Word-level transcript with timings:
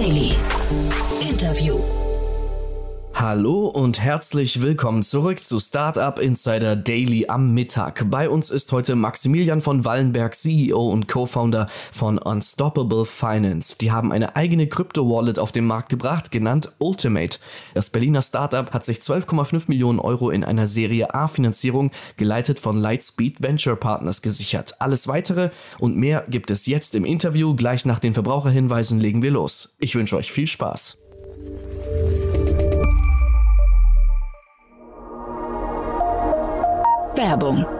Daily. 0.00 0.29
Hallo 3.30 3.68
und 3.68 4.00
herzlich 4.00 4.60
willkommen 4.60 5.04
zurück 5.04 5.46
zu 5.46 5.60
Startup 5.60 6.18
Insider 6.18 6.74
Daily 6.74 7.26
am 7.28 7.54
Mittag. 7.54 8.10
Bei 8.10 8.28
uns 8.28 8.50
ist 8.50 8.72
heute 8.72 8.96
Maximilian 8.96 9.60
von 9.60 9.84
Wallenberg, 9.84 10.34
CEO 10.34 10.88
und 10.88 11.06
Co-Founder 11.06 11.68
von 11.92 12.18
Unstoppable 12.18 13.04
Finance. 13.04 13.78
Die 13.78 13.92
haben 13.92 14.10
eine 14.10 14.34
eigene 14.34 14.66
Krypto-Wallet 14.66 15.38
auf 15.38 15.52
den 15.52 15.64
Markt 15.64 15.90
gebracht, 15.90 16.32
genannt 16.32 16.72
Ultimate. 16.78 17.38
Das 17.72 17.90
Berliner 17.90 18.20
Startup 18.20 18.72
hat 18.72 18.84
sich 18.84 18.98
12,5 18.98 19.66
Millionen 19.68 20.00
Euro 20.00 20.30
in 20.30 20.42
einer 20.42 20.66
Serie 20.66 21.14
A-Finanzierung, 21.14 21.92
geleitet 22.16 22.58
von 22.58 22.78
Lightspeed 22.78 23.40
Venture 23.40 23.76
Partners, 23.76 24.22
gesichert. 24.22 24.74
Alles 24.80 25.06
weitere 25.06 25.50
und 25.78 25.96
mehr 25.96 26.24
gibt 26.28 26.50
es 26.50 26.66
jetzt 26.66 26.96
im 26.96 27.04
Interview. 27.04 27.54
Gleich 27.54 27.84
nach 27.84 28.00
den 28.00 28.12
Verbraucherhinweisen 28.12 28.98
legen 28.98 29.22
wir 29.22 29.30
los. 29.30 29.76
Ich 29.78 29.94
wünsche 29.94 30.16
euch 30.16 30.32
viel 30.32 30.48
Spaß. 30.48 30.98
Werbung. 37.20 37.79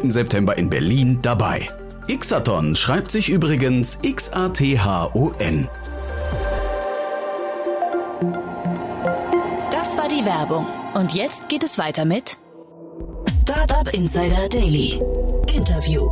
September 0.09 0.57
in 0.57 0.69
Berlin 0.69 1.19
dabei. 1.21 1.69
Xathon 2.07 2.75
schreibt 2.75 3.11
sich 3.11 3.29
übrigens 3.29 3.99
X-A-T-H-O-N. 4.01 5.69
Das 9.71 9.97
war 9.97 10.09
die 10.09 10.25
Werbung. 10.25 10.65
Und 10.93 11.13
jetzt 11.13 11.47
geht 11.49 11.63
es 11.63 11.77
weiter 11.77 12.05
mit 12.05 12.37
Startup 13.41 13.93
Insider 13.93 14.49
Daily. 14.49 14.99
Interview. 15.47 16.09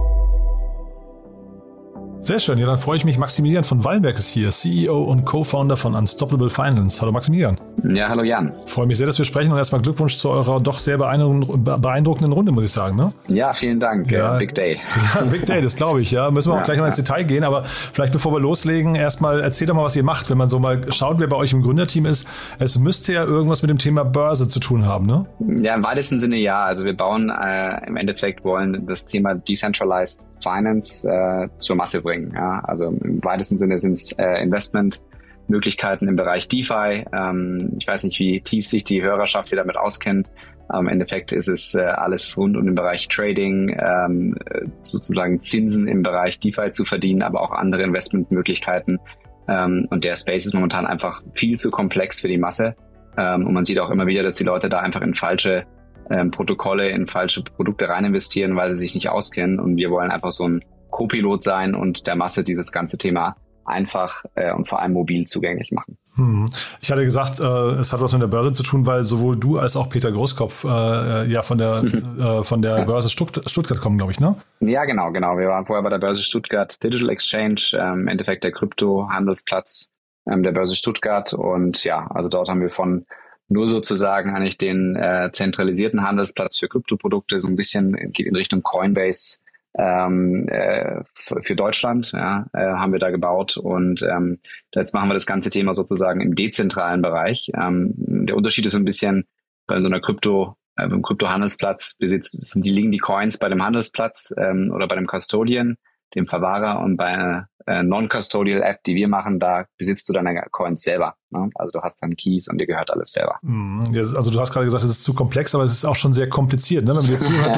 Sehr 2.21 2.39
schön, 2.39 2.59
ja, 2.59 2.65
dann 2.65 2.77
freue 2.77 2.97
ich 2.97 3.05
mich. 3.05 3.17
Maximilian 3.17 3.63
von 3.63 3.83
Wallenberg 3.85 4.17
ist 4.17 4.29
hier, 4.29 4.49
CEO 4.49 5.03
und 5.03 5.23
Co-Founder 5.23 5.77
von 5.77 5.95
Unstoppable 5.95 6.49
Finance. 6.49 7.01
Hallo 7.01 7.13
Maximilian. 7.13 7.57
Ja, 7.83 8.09
hallo 8.09 8.23
Jan. 8.23 8.51
Freue 8.65 8.87
mich 8.87 8.97
sehr, 8.97 9.07
dass 9.07 9.17
wir 9.17 9.25
sprechen 9.25 9.51
und 9.51 9.57
erstmal 9.57 9.81
Glückwunsch 9.81 10.17
zu 10.17 10.29
eurer 10.29 10.59
doch 10.59 10.79
sehr 10.79 10.97
beeindruckenden 10.97 12.33
Runde, 12.33 12.51
muss 12.51 12.65
ich 12.65 12.71
sagen. 12.71 12.97
Ne? 12.97 13.13
Ja, 13.27 13.53
vielen 13.53 13.79
Dank. 13.79 14.11
Ja, 14.11 14.37
Big 14.37 14.53
Day. 14.53 14.79
Ja, 15.15 15.21
Big 15.21 15.45
Day, 15.45 15.61
das 15.61 15.75
glaube 15.75 16.01
ich. 16.01 16.11
Ja, 16.11 16.29
müssen 16.29 16.49
wir 16.49 16.55
auch 16.55 16.57
ja, 16.57 16.63
gleich 16.63 16.79
mal 16.79 16.87
ins 16.87 16.97
Detail 16.97 17.23
gehen. 17.23 17.43
Aber 17.43 17.63
vielleicht 17.63 18.11
bevor 18.11 18.33
wir 18.33 18.39
loslegen, 18.39 18.95
erstmal 18.95 19.39
erzähl 19.39 19.65
doch 19.65 19.73
mal, 19.73 19.83
was 19.83 19.95
ihr 19.95 20.03
macht. 20.03 20.29
Wenn 20.29 20.37
man 20.37 20.49
so 20.49 20.59
mal 20.59 20.81
schaut, 20.91 21.19
wer 21.19 21.27
bei 21.27 21.37
euch 21.37 21.53
im 21.53 21.61
Gründerteam 21.61 22.05
ist, 22.05 22.27
es 22.59 22.77
müsste 22.77 23.13
ja 23.13 23.23
irgendwas 23.23 23.61
mit 23.61 23.71
dem 23.71 23.77
Thema 23.77 24.03
Börse 24.03 24.47
zu 24.49 24.59
tun 24.59 24.85
haben, 24.85 25.05
ne? 25.05 25.25
Ja, 25.63 25.75
im 25.75 25.83
weitesten 25.83 26.19
Sinne 26.19 26.35
ja. 26.35 26.65
Also 26.65 26.83
wir 26.83 26.95
bauen 26.95 27.29
äh, 27.29 27.87
im 27.87 27.95
Endeffekt 27.95 28.43
wollen 28.43 28.85
das 28.85 29.05
Thema 29.05 29.35
Decentralized 29.35 30.27
Finance 30.41 31.09
äh, 31.09 31.47
zur 31.57 31.75
Masse 31.75 32.01
bringen. 32.01 32.08
Ja? 32.33 32.61
Also 32.63 32.87
im 32.87 33.23
weitesten 33.23 33.57
Sinne 33.59 33.77
sind 33.77 33.93
es 33.93 34.11
äh, 34.13 34.41
Investmentmöglichkeiten 34.41 36.07
im 36.07 36.15
Bereich 36.15 36.47
DeFi. 36.47 37.05
Ähm, 37.13 37.75
ich 37.79 37.87
weiß 37.87 38.03
nicht, 38.03 38.19
wie 38.19 38.41
tief 38.41 38.67
sich 38.67 38.83
die 38.83 39.01
Hörerschaft 39.01 39.49
hier 39.49 39.57
damit 39.57 39.77
auskennt. 39.77 40.31
Im 40.71 40.87
Endeffekt 40.87 41.31
ist 41.31 41.47
es 41.47 41.73
äh, 41.73 41.81
alles 41.81 42.37
rund 42.37 42.55
um 42.55 42.63
den 42.63 42.75
Bereich 42.75 43.07
Trading, 43.07 43.75
ähm, 43.79 44.35
sozusagen 44.83 45.41
Zinsen 45.41 45.87
im 45.87 46.03
Bereich 46.03 46.39
DeFi 46.39 46.69
zu 46.69 46.85
verdienen, 46.85 47.23
aber 47.23 47.41
auch 47.41 47.49
andere 47.49 47.81
Investmentmöglichkeiten. 47.81 48.99
Ähm, 49.47 49.87
und 49.89 50.03
der 50.03 50.15
Space 50.15 50.45
ist 50.45 50.53
momentan 50.53 50.85
einfach 50.85 51.23
viel 51.33 51.57
zu 51.57 51.71
komplex 51.71 52.21
für 52.21 52.27
die 52.27 52.37
Masse. 52.37 52.75
Ähm, 53.17 53.47
und 53.47 53.53
man 53.53 53.63
sieht 53.63 53.79
auch 53.79 53.89
immer 53.89 54.05
wieder, 54.05 54.21
dass 54.21 54.35
die 54.35 54.43
Leute 54.43 54.69
da 54.69 54.79
einfach 54.79 55.01
in 55.01 55.15
falsche 55.15 55.65
ähm, 56.11 56.31
Protokolle, 56.31 56.89
in 56.89 57.07
falsche 57.07 57.43
Produkte 57.43 57.89
rein 57.89 58.05
investieren, 58.05 58.55
weil 58.55 58.71
sie 58.71 58.79
sich 58.79 58.93
nicht 58.93 59.09
auskennen. 59.09 59.59
Und 59.59 59.75
wir 59.77 59.89
wollen 59.89 60.11
einfach 60.11 60.31
so 60.31 60.47
ein 60.47 60.63
Co-Pilot 60.89 61.43
sein 61.43 61.75
und 61.75 62.07
der 62.07 62.15
Masse 62.15 62.43
dieses 62.43 62.71
ganze 62.71 62.97
Thema 62.97 63.35
einfach 63.69 64.25
äh, 64.35 64.51
und 64.51 64.67
vor 64.67 64.81
allem 64.81 64.93
mobil 64.93 65.25
zugänglich 65.25 65.71
machen. 65.71 65.97
Hm. 66.15 66.49
Ich 66.81 66.91
hatte 66.91 67.03
gesagt, 67.03 67.39
äh, 67.39 67.43
es 67.43 67.93
hat 67.93 68.01
was 68.01 68.11
mit 68.11 68.21
der 68.21 68.27
Börse 68.27 68.51
zu 68.51 68.63
tun, 68.63 68.85
weil 68.85 69.03
sowohl 69.03 69.37
du 69.37 69.59
als 69.59 69.77
auch 69.77 69.89
Peter 69.89 70.11
Großkopf 70.11 70.65
äh, 70.65 71.25
ja 71.31 71.43
von 71.43 71.57
der 71.57 71.81
äh, 72.19 72.43
von 72.43 72.61
der 72.61 72.83
Börse 72.85 73.09
Stutt 73.09 73.41
Stuttgart 73.47 73.79
kommen, 73.79 73.97
glaube 73.97 74.11
ich, 74.11 74.19
ne? 74.19 74.35
Ja, 74.59 74.85
genau, 74.85 75.11
genau. 75.11 75.37
Wir 75.37 75.47
waren 75.47 75.65
vorher 75.65 75.83
bei 75.83 75.89
der 75.89 75.99
Börse 75.99 76.21
Stuttgart 76.21 76.83
Digital 76.83 77.09
Exchange, 77.09 77.61
ähm, 77.73 78.01
im 78.01 78.07
Endeffekt 78.07 78.43
der 78.43 78.51
Krypto-Handelsplatz 78.51 79.89
ähm, 80.29 80.43
der 80.43 80.51
Börse 80.51 80.75
Stuttgart 80.75 81.33
und 81.33 81.83
ja, 81.83 82.07
also 82.07 82.27
dort 82.27 82.49
haben 82.49 82.61
wir 82.61 82.71
von 82.71 83.05
null 83.47 83.69
sozusagen 83.69 84.35
eigentlich 84.35 84.57
den 84.57 84.95
äh, 84.95 85.29
zentralisierten 85.31 86.03
Handelsplatz 86.03 86.57
für 86.57 86.67
Kryptoprodukte 86.67 87.39
so 87.39 87.47
ein 87.47 87.55
bisschen 87.55 87.93
geht 88.11 88.27
in 88.27 88.35
Richtung 88.35 88.61
Coinbase 88.61 89.39
ähm, 89.77 90.47
äh, 90.49 91.03
für 91.13 91.55
Deutschland 91.55 92.11
ja, 92.13 92.47
äh, 92.53 92.59
haben 92.59 92.91
wir 92.91 92.99
da 92.99 93.11
gebaut 93.11 93.57
und 93.57 94.01
ähm, 94.01 94.39
jetzt 94.73 94.93
machen 94.93 95.09
wir 95.09 95.13
das 95.13 95.25
ganze 95.25 95.49
Thema 95.49 95.73
sozusagen 95.73 96.21
im 96.21 96.35
dezentralen 96.35 97.01
Bereich. 97.01 97.51
Ähm, 97.55 97.93
der 97.97 98.35
Unterschied 98.35 98.65
ist 98.65 98.73
so 98.73 98.79
ein 98.79 98.85
bisschen 98.85 99.25
bei 99.67 99.79
so 99.79 99.87
einer 99.87 100.01
Krypto 100.01 100.55
äh, 100.75 100.87
beim 100.87 101.01
Kryptohandelsplatz 101.01 101.97
die 101.99 102.69
liegen 102.69 102.91
die 102.91 102.97
Coins 102.97 103.37
bei 103.37 103.49
dem 103.49 103.63
Handelsplatz 103.63 104.33
ähm, 104.37 104.71
oder 104.73 104.87
bei 104.87 104.95
dem 104.95 105.07
Custodian, 105.07 105.77
dem 106.15 106.25
Verwahrer 106.25 106.79
und 106.81 106.97
bei 106.97 107.45
äh, 107.67 107.83
Non-Custodial 107.83 108.61
App, 108.61 108.83
die 108.83 108.95
wir 108.95 109.07
machen, 109.07 109.39
da 109.39 109.65
besitzt 109.77 110.09
du 110.09 110.13
deine 110.13 110.41
Coins 110.51 110.83
selber. 110.83 111.15
Ne? 111.31 111.49
Also 111.55 111.77
du 111.77 111.83
hast 111.83 112.01
dann 112.01 112.15
Keys 112.15 112.47
und 112.47 112.57
dir 112.57 112.65
gehört 112.65 112.89
alles 112.91 113.11
selber. 113.11 113.35
Mhm. 113.41 113.83
Also 113.95 114.31
du 114.31 114.39
hast 114.39 114.51
gerade 114.51 114.65
gesagt, 114.65 114.83
es 114.83 114.89
ist 114.89 115.03
zu 115.03 115.13
komplex, 115.13 115.53
aber 115.53 115.63
es 115.63 115.73
ist 115.73 115.85
auch 115.85 115.95
schon 115.95 116.13
sehr 116.13 116.27
kompliziert. 116.27 116.85
Ne? 116.85 116.89
Wenn 116.89 117.03
man 117.03 117.05
dir 117.05 117.17
zuhört, 117.17 117.55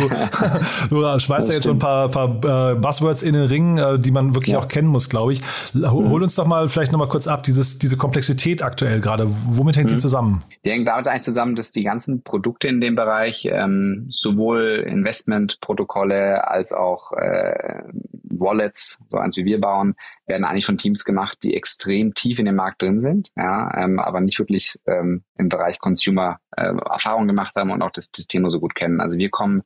du, 0.89 0.89
du 1.13 1.19
schmeißt 1.19 1.49
da 1.49 1.53
jetzt 1.53 1.63
so 1.63 1.71
ein 1.71 1.79
paar, 1.79 2.09
paar 2.09 2.71
äh, 2.71 2.75
Buzzwords 2.75 3.23
in 3.23 3.33
den 3.33 3.43
Ring, 3.43 3.77
äh, 3.77 3.97
die 3.99 4.11
man 4.11 4.35
wirklich 4.35 4.53
ja. 4.53 4.59
auch 4.59 4.67
kennen 4.67 4.87
muss, 4.87 5.09
glaube 5.09 5.33
ich. 5.33 5.41
Hol 5.73 6.05
mhm. 6.05 6.23
uns 6.23 6.35
doch 6.35 6.45
mal 6.45 6.67
vielleicht 6.67 6.91
nochmal 6.91 7.07
kurz 7.07 7.27
ab, 7.27 7.43
dieses, 7.43 7.79
diese 7.79 7.95
Komplexität 7.95 8.61
aktuell 8.61 8.99
gerade. 8.99 9.27
Womit 9.29 9.77
hängt 9.77 9.89
mhm. 9.89 9.95
die 9.95 9.99
zusammen? 9.99 10.43
Die 10.65 10.71
hängt 10.71 10.87
damit 10.87 11.07
eigentlich 11.07 11.21
zusammen, 11.21 11.55
dass 11.55 11.71
die 11.71 11.83
ganzen 11.83 12.23
Produkte 12.23 12.67
in 12.67 12.81
dem 12.81 12.95
Bereich 12.95 13.47
ähm, 13.49 14.07
sowohl 14.09 14.83
Investmentprotokolle 14.85 16.47
als 16.47 16.73
auch 16.73 17.13
äh, 17.13 17.83
Wallets, 18.23 18.99
so 19.09 19.17
eins 19.17 19.37
wie 19.37 19.45
wir 19.45 19.61
bauen, 19.61 19.90
werden 20.25 20.45
eigentlich 20.45 20.65
von 20.65 20.77
Teams 20.77 21.05
gemacht, 21.05 21.39
die 21.43 21.55
extrem 21.55 22.13
tief 22.13 22.39
in 22.39 22.45
dem 22.45 22.55
Markt 22.55 22.81
drin 22.81 22.99
sind, 22.99 23.29
ja, 23.35 23.71
ähm, 23.77 23.99
aber 23.99 24.21
nicht 24.21 24.39
wirklich 24.39 24.79
ähm, 24.85 25.23
im 25.37 25.49
Bereich 25.49 25.79
Consumer 25.79 26.39
äh, 26.55 26.73
Erfahrung 26.89 27.27
gemacht 27.27 27.55
haben 27.55 27.71
und 27.71 27.81
auch 27.81 27.91
das, 27.91 28.11
das 28.11 28.27
Thema 28.27 28.49
so 28.49 28.59
gut 28.59 28.75
kennen. 28.75 29.01
Also 29.01 29.17
wir 29.17 29.29
kommen 29.29 29.63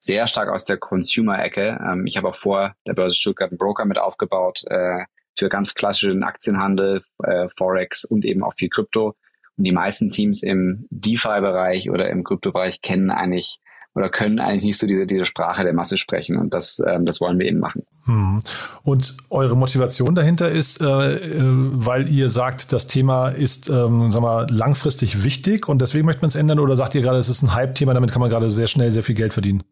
sehr 0.00 0.26
stark 0.26 0.48
aus 0.48 0.64
der 0.64 0.76
Consumer-Ecke. 0.76 1.78
Ähm, 1.84 2.06
ich 2.06 2.16
habe 2.16 2.28
auch 2.28 2.36
vor 2.36 2.74
der 2.86 2.94
Börse 2.94 3.16
Stuttgart 3.16 3.50
einen 3.50 3.58
Broker 3.58 3.84
mit 3.84 3.98
aufgebaut 3.98 4.64
äh, 4.66 5.04
für 5.36 5.48
ganz 5.48 5.74
klassischen 5.74 6.22
Aktienhandel, 6.22 7.02
äh, 7.22 7.48
Forex 7.56 8.04
und 8.04 8.24
eben 8.24 8.42
auch 8.42 8.54
viel 8.54 8.68
Krypto. 8.68 9.14
Und 9.56 9.64
die 9.64 9.72
meisten 9.72 10.10
Teams 10.10 10.42
im 10.42 10.86
DeFi-Bereich 10.90 11.90
oder 11.90 12.08
im 12.10 12.24
Krypto-Bereich 12.24 12.80
kennen 12.80 13.10
eigentlich 13.10 13.58
oder 13.98 14.08
können 14.10 14.38
eigentlich 14.38 14.62
nicht 14.62 14.78
so 14.78 14.86
diese, 14.86 15.06
diese 15.06 15.24
Sprache 15.24 15.64
der 15.64 15.72
Masse 15.72 15.98
sprechen. 15.98 16.36
Und 16.36 16.54
das, 16.54 16.80
ähm, 16.86 17.04
das 17.04 17.20
wollen 17.20 17.38
wir 17.38 17.46
eben 17.46 17.58
machen. 17.58 17.82
Hm. 18.04 18.40
Und 18.84 19.16
eure 19.28 19.56
Motivation 19.56 20.14
dahinter 20.14 20.50
ist, 20.50 20.80
äh, 20.80 20.84
äh, 20.84 21.40
weil 21.42 22.08
ihr 22.08 22.28
sagt, 22.28 22.72
das 22.72 22.86
Thema 22.86 23.30
ist 23.30 23.68
ähm, 23.68 24.08
sag 24.10 24.22
mal, 24.22 24.46
langfristig 24.50 25.24
wichtig 25.24 25.68
und 25.68 25.82
deswegen 25.82 26.06
möchte 26.06 26.22
man 26.22 26.28
es 26.28 26.36
ändern 26.36 26.60
oder 26.60 26.76
sagt 26.76 26.94
ihr 26.94 27.02
gerade, 27.02 27.18
es 27.18 27.28
ist 27.28 27.42
ein 27.42 27.54
Hype-Thema, 27.54 27.92
damit 27.92 28.12
kann 28.12 28.20
man 28.20 28.30
gerade 28.30 28.48
sehr 28.48 28.68
schnell 28.68 28.92
sehr 28.92 29.02
viel 29.02 29.16
Geld 29.16 29.32
verdienen? 29.32 29.64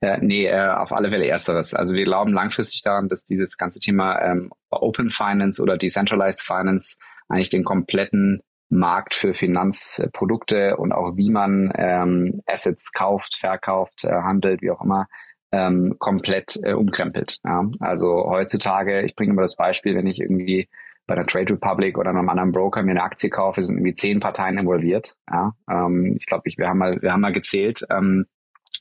Äh, 0.00 0.18
nee, 0.20 0.46
äh, 0.46 0.68
auf 0.68 0.92
alle 0.92 1.10
Fälle 1.10 1.26
ersteres. 1.26 1.72
Also 1.72 1.94
wir 1.94 2.04
glauben 2.04 2.32
langfristig 2.32 2.82
daran, 2.82 3.08
dass 3.08 3.24
dieses 3.24 3.56
ganze 3.56 3.78
Thema 3.78 4.20
ähm, 4.20 4.50
Open 4.70 5.08
Finance 5.08 5.62
oder 5.62 5.78
Decentralized 5.78 6.42
Finance 6.42 6.98
eigentlich 7.28 7.50
den 7.50 7.64
kompletten 7.64 8.40
Markt 8.68 9.14
für 9.14 9.34
Finanzprodukte 9.34 10.76
und 10.76 10.92
auch 10.92 11.16
wie 11.16 11.30
man 11.30 11.72
ähm, 11.76 12.42
Assets 12.46 12.92
kauft, 12.92 13.36
verkauft, 13.36 14.04
äh, 14.04 14.10
handelt, 14.10 14.62
wie 14.62 14.70
auch 14.70 14.82
immer, 14.82 15.06
ähm, 15.52 15.96
komplett 15.98 16.58
äh, 16.62 16.72
umkrempelt. 16.72 17.38
Ja? 17.44 17.64
Also 17.80 18.24
heutzutage, 18.26 19.02
ich 19.02 19.14
bringe 19.14 19.32
immer 19.32 19.42
das 19.42 19.56
Beispiel, 19.56 19.94
wenn 19.94 20.06
ich 20.06 20.20
irgendwie 20.20 20.68
bei 21.06 21.14
der 21.14 21.26
Trade 21.26 21.54
Republic 21.54 21.98
oder 21.98 22.10
einem 22.10 22.28
anderen 22.28 22.50
Broker 22.50 22.82
mir 22.82 22.90
eine 22.90 23.04
Aktie 23.04 23.30
kaufe, 23.30 23.62
sind 23.62 23.76
irgendwie 23.76 23.94
zehn 23.94 24.18
Parteien 24.18 24.58
involviert. 24.58 25.14
Ja? 25.30 25.52
Ähm, 25.70 26.16
ich 26.18 26.26
glaube, 26.26 26.48
ich, 26.48 26.58
wir 26.58 26.68
haben 26.68 26.78
mal, 26.78 27.00
wir 27.00 27.12
haben 27.12 27.20
mal 27.20 27.32
gezählt. 27.32 27.86
Ähm, 27.90 28.26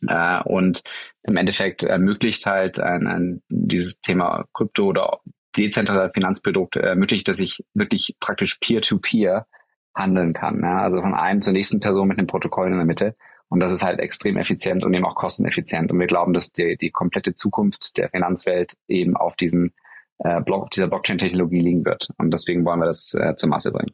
äh, 0.07 0.41
und 0.43 0.81
im 1.23 1.37
Endeffekt 1.37 1.83
ermöglicht 1.83 2.45
halt 2.45 2.79
ein, 2.79 3.07
ein, 3.07 3.41
dieses 3.49 3.99
Thema 3.99 4.45
Krypto 4.53 4.85
oder 4.87 5.19
dezentrale 5.55 6.11
Finanzprodukt 6.13 6.75
ermöglicht, 6.75 7.27
dass 7.27 7.39
ich 7.39 7.63
wirklich 7.73 8.15
praktisch 8.19 8.57
peer-to-peer 8.59 9.45
-peer 9.45 9.45
handeln 9.95 10.33
kann. 10.33 10.61
Ja? 10.61 10.81
Also 10.81 11.01
von 11.01 11.13
einem 11.13 11.41
zur 11.41 11.53
nächsten 11.53 11.79
Person 11.79 12.07
mit 12.07 12.17
einem 12.17 12.27
Protokoll 12.27 12.67
in 12.67 12.77
der 12.77 12.85
Mitte. 12.85 13.15
Und 13.47 13.59
das 13.59 13.71
ist 13.71 13.83
halt 13.83 13.99
extrem 13.99 14.37
effizient 14.37 14.83
und 14.83 14.93
eben 14.93 15.05
auch 15.05 15.15
kosteneffizient. 15.15 15.91
Und 15.91 15.99
wir 15.99 16.07
glauben, 16.07 16.33
dass 16.33 16.51
die, 16.51 16.77
die 16.77 16.91
komplette 16.91 17.35
Zukunft 17.35 17.97
der 17.97 18.09
Finanzwelt 18.09 18.73
eben 18.87 19.15
auf 19.15 19.35
diesem 19.35 19.71
äh, 20.19 20.41
Block, 20.41 20.63
auf 20.63 20.69
dieser 20.69 20.87
Blockchain-Technologie 20.87 21.59
liegen 21.59 21.85
wird. 21.85 22.09
Und 22.17 22.31
deswegen 22.31 22.63
wollen 22.65 22.79
wir 22.79 22.85
das 22.85 23.13
äh, 23.15 23.35
zur 23.35 23.49
Masse 23.49 23.71
bringen. 23.71 23.91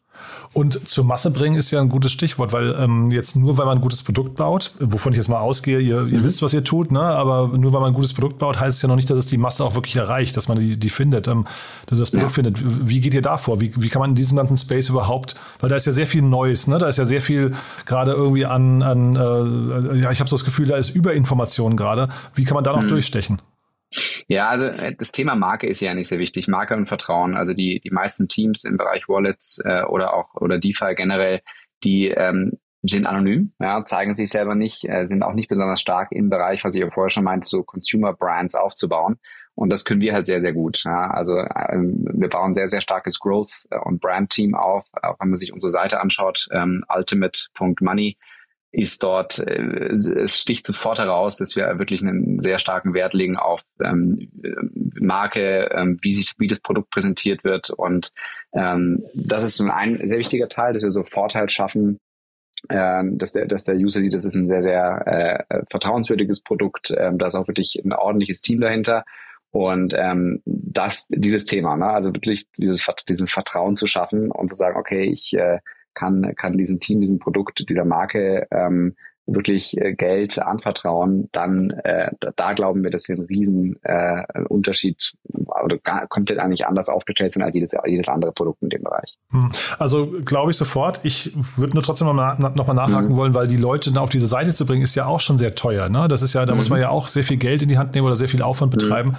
Und 0.54 0.88
zur 0.88 1.04
Masse 1.04 1.32
bringen 1.32 1.56
ist 1.56 1.72
ja 1.72 1.82
ein 1.82 1.90
gutes 1.90 2.12
Stichwort, 2.12 2.54
weil 2.54 2.76
ähm, 2.78 3.10
jetzt 3.10 3.36
nur, 3.36 3.58
weil 3.58 3.66
man 3.66 3.80
ein 3.80 3.82
gutes 3.82 4.04
Produkt 4.04 4.36
baut, 4.36 4.74
wovon 4.80 5.14
ich 5.14 5.18
jetzt 5.18 5.30
mal 5.30 5.40
ausgehe, 5.40 5.80
ihr, 5.80 6.06
ihr 6.06 6.20
mhm. 6.20 6.24
wisst, 6.24 6.42
was 6.42 6.54
ihr 6.54 6.64
tut, 6.64 6.92
ne? 6.92 7.00
aber 7.00 7.48
nur 7.58 7.74
weil 7.74 7.80
man 7.80 7.92
ein 7.92 7.96
gutes 7.96 8.14
Produkt 8.14 8.38
baut, 8.38 8.60
heißt 8.60 8.78
es 8.78 8.82
ja 8.82 8.88
noch 8.88 8.98
nicht, 8.98 9.10
dass 9.10 9.18
es 9.18 9.28
die 9.28 9.38
Masse 9.38 9.64
auch 9.64 9.74
wirklich 9.74 9.96
erreicht, 9.96 10.38
dass 10.38 10.48
man 10.48 10.60
die, 10.60 10.78
die 10.78 10.90
findet, 10.90 11.28
ähm, 11.28 11.46
dass 11.88 12.00
das 12.00 12.12
Produkt 12.12 12.32
ja. 12.32 12.36
findet. 12.36 12.88
Wie 12.88 13.00
geht 13.00 13.14
ihr 13.14 13.22
da 13.22 13.38
vor? 13.38 13.60
Wie, 13.60 13.72
wie 13.82 13.90
kann 13.90 14.02
man 14.02 14.12
in 14.12 14.16
diesem 14.16 14.38
ganzen 14.38 14.58
Space 14.58 14.90
überhaupt, 14.90 15.36
weil 15.60 15.70
da 15.70 15.76
ist 15.76 15.88
ja 15.88 15.92
sehr 15.92 16.08
viel 16.08 16.22
Neues, 16.22 16.68
ne? 16.68 16.78
da 16.78 16.88
ist 16.88 16.98
ja 16.98 17.06
sehr 17.06 17.22
viel 17.22 17.54
gerade 17.86 18.12
irgendwie 18.12 18.46
an, 18.46 18.84
an 18.84 19.16
äh, 19.16 20.02
ja, 20.02 20.12
ich 20.12 20.20
habe 20.20 20.30
so 20.30 20.36
das 20.36 20.46
Gefühl, 20.46 20.68
da 20.68 20.76
ist 20.76 20.92
Überinformation 20.92 21.76
gerade. 21.76 22.10
Wie 22.36 22.44
kann 22.44 22.56
man 22.56 22.64
da 22.64 22.74
noch 22.74 22.84
mhm. 22.84 22.90
durchstechen? 22.90 23.42
Ja, 24.28 24.50
also 24.50 24.66
äh, 24.66 24.96
das 24.96 25.12
Thema 25.12 25.36
Marke 25.36 25.68
ist 25.68 25.82
ja 25.82 25.94
nicht 25.94 26.08
sehr 26.08 26.20
wichtig. 26.20 26.48
Marke 26.48 26.76
und 26.76 26.88
Vertrauen. 26.88 27.36
Also 27.36 27.54
die, 27.54 27.80
die 27.80 27.92
meisten 27.92 28.28
Teams 28.28 28.64
im 28.64 28.78
Bereich 28.78 29.10
Wallets 29.10 29.62
äh, 29.64 29.84
oder 29.84 30.14
auch 30.14 30.34
oder 30.36 30.60
DeFi 30.60 30.96
generell, 30.96 31.42
die 31.84 32.08
ähm, 32.08 32.54
sind 32.84 33.06
anonym, 33.06 33.54
ja, 33.60 33.84
zeigen 33.86 34.14
sich 34.14 34.30
selber 34.30 34.56
nicht, 34.56 34.90
äh, 34.90 35.06
sind 35.06 35.24
auch 35.24 35.34
nicht 35.34 35.50
besonders 35.50 35.82
stark 35.82 36.12
im 36.12 36.30
Bereich, 36.30 36.64
was 36.64 36.74
ich 36.74 36.82
ja 36.82 36.90
vorher 36.90 37.10
schon 37.10 37.24
meinte, 37.24 37.48
so 37.48 37.64
Consumer 37.64 38.14
Brands 38.14 38.56
aufzubauen. 38.56 39.20
Und 39.54 39.70
das 39.70 39.86
können 39.86 40.02
wir 40.02 40.14
halt 40.14 40.26
sehr, 40.26 40.40
sehr 40.40 40.54
gut. 40.54 40.84
Ja. 40.86 41.12
Also 41.12 41.38
ähm, 41.38 42.08
wir 42.14 42.30
bauen 42.30 42.54
sehr, 42.54 42.68
sehr 42.68 42.82
starkes 42.82 43.20
Growth- 43.20 43.68
und 43.84 44.00
Brand-Team 44.02 44.56
auf. 44.56 44.86
Auch 45.02 45.20
wenn 45.20 45.30
man 45.30 45.36
sich 45.36 45.52
unsere 45.54 45.70
Seite 45.70 46.00
anschaut, 46.00 46.48
ähm, 46.52 46.84
ultimate.money, 46.90 48.18
ist 48.72 49.04
dort, 49.04 49.40
äh, 49.40 49.92
es 49.92 50.38
sticht 50.38 50.66
sofort 50.66 51.00
heraus, 51.00 51.38
dass 51.38 51.56
wir 51.56 51.78
wirklich 51.78 52.02
einen 52.02 52.40
sehr 52.40 52.60
starken 52.60 52.94
Wert 52.94 53.14
legen 53.14 53.36
auf 53.36 53.62
ähm, 53.84 54.32
Marke, 55.00 55.70
ähm, 55.74 56.00
wie 56.02 56.14
sich, 56.14 56.34
wie 56.38 56.48
das 56.48 56.62
Produkt 56.62 56.90
präsentiert 56.90 57.44
wird. 57.44 57.70
Und 57.70 58.12
ähm, 58.54 59.04
das 59.14 59.44
ist 59.44 59.60
ein 59.62 60.00
sehr 60.08 60.20
wichtiger 60.20 60.48
Teil, 60.48 60.74
dass 60.74 60.84
wir 60.84 60.92
sofort 60.92 61.36
halt 61.36 61.52
schaffen, 61.52 62.00
äh, 62.70 63.04
dass 63.04 63.34
der, 63.34 63.46
dass 63.46 63.66
der 63.66 63.76
User 63.76 64.00
sieht, 64.00 64.14
das 64.14 64.26
ist 64.26 64.36
ein 64.36 64.48
sehr, 64.48 64.62
sehr 64.62 65.48
äh, 65.50 65.64
vertrauenswürdiges 65.70 66.42
Produkt. 66.42 66.94
Ähm, 66.98 67.18
da 67.18 67.28
ist 67.28 67.36
auch 67.36 67.48
wirklich 67.48 67.82
ein 67.84 67.92
ordentliches 67.92 68.42
Team 68.42 68.62
dahinter. 68.62 69.04
Und 69.52 69.94
ähm, 69.98 70.42
das, 70.46 71.08
dieses 71.10 71.46
Thema, 71.46 71.76
ne? 71.76 71.88
also 71.88 72.14
wirklich 72.14 72.50
dieses, 72.58 72.86
diesen 73.10 73.28
Vertrauen 73.28 73.76
zu 73.76 73.86
schaffen 73.86 74.32
und 74.32 74.50
zu 74.50 74.56
sagen, 74.56 74.78
okay, 74.78 75.04
ich 75.04 75.34
äh, 75.34 75.60
kann, 75.94 76.34
kann 76.36 76.58
diesem 76.58 76.80
Team, 76.80 77.02
diesem 77.02 77.20
Produkt, 77.20 77.68
dieser 77.70 77.86
Marke 77.86 78.48
ähm, 78.52 78.96
wirklich 79.28 79.78
äh, 79.78 79.94
Geld 79.94 80.40
anvertrauen, 80.40 81.30
dann 81.32 81.70
äh, 81.84 82.12
da 82.36 82.54
glauben 82.54 82.84
wir, 82.84 82.90
dass 82.90 83.08
wir 83.08 83.16
einen 83.16 83.26
riesen 83.26 83.78
äh, 83.84 84.24
Unterschied 84.50 85.14
oder 85.64 85.78
gar, 85.78 86.08
komplett 86.08 86.40
eigentlich 86.40 86.66
anders 86.66 86.90
aufgestellt 86.90 87.34
sind 87.34 87.44
als 87.44 87.54
jedes, 87.54 87.76
jedes 87.86 88.10
andere 88.10 88.32
Produkt 88.32 88.62
in 88.62 88.70
dem 88.70 88.84
Bereich. 88.84 89.18
Hm. 89.32 89.52
Also 89.78 90.12
glaube 90.26 90.52
ich 90.52 90.58
sofort. 90.58 91.00
Ich 91.04 91.34
würde 91.58 91.74
nur 91.74 91.84
trotzdem 91.84 92.08
noch 92.08 92.14
mal, 92.14 92.38
noch 92.40 92.68
mal 92.68 92.74
nachhaken 92.74 93.10
mhm. 93.10 93.18
wollen, 93.18 93.34
weil 93.34 93.48
die 93.48 93.58
Leute 93.58 94.00
auf 94.00 94.10
diese 94.10 94.28
Seite 94.28 94.54
zu 94.54 94.66
bringen, 94.66 94.82
ist 94.82 94.96
ja 94.96 95.06
auch 95.06 95.20
schon 95.20 95.38
sehr 95.38 95.56
teuer. 95.56 95.90
Ne? 95.90 96.08
Das 96.08 96.22
ist 96.22 96.34
ja, 96.34 96.46
da 96.46 96.54
mhm. 96.54 96.58
muss 96.58 96.70
man 96.70 96.80
ja 96.80 96.90
auch 96.90 97.08
sehr 97.08 97.24
viel 97.24 97.38
Geld 97.38 97.62
in 97.62 97.70
die 97.70 97.78
Hand 97.78 97.94
nehmen 97.94 98.06
oder 98.06 98.16
sehr 98.16 98.30
viel 98.30 98.42
Aufwand 98.42 98.72
betreiben. 98.72 99.10
Mhm. 99.10 99.16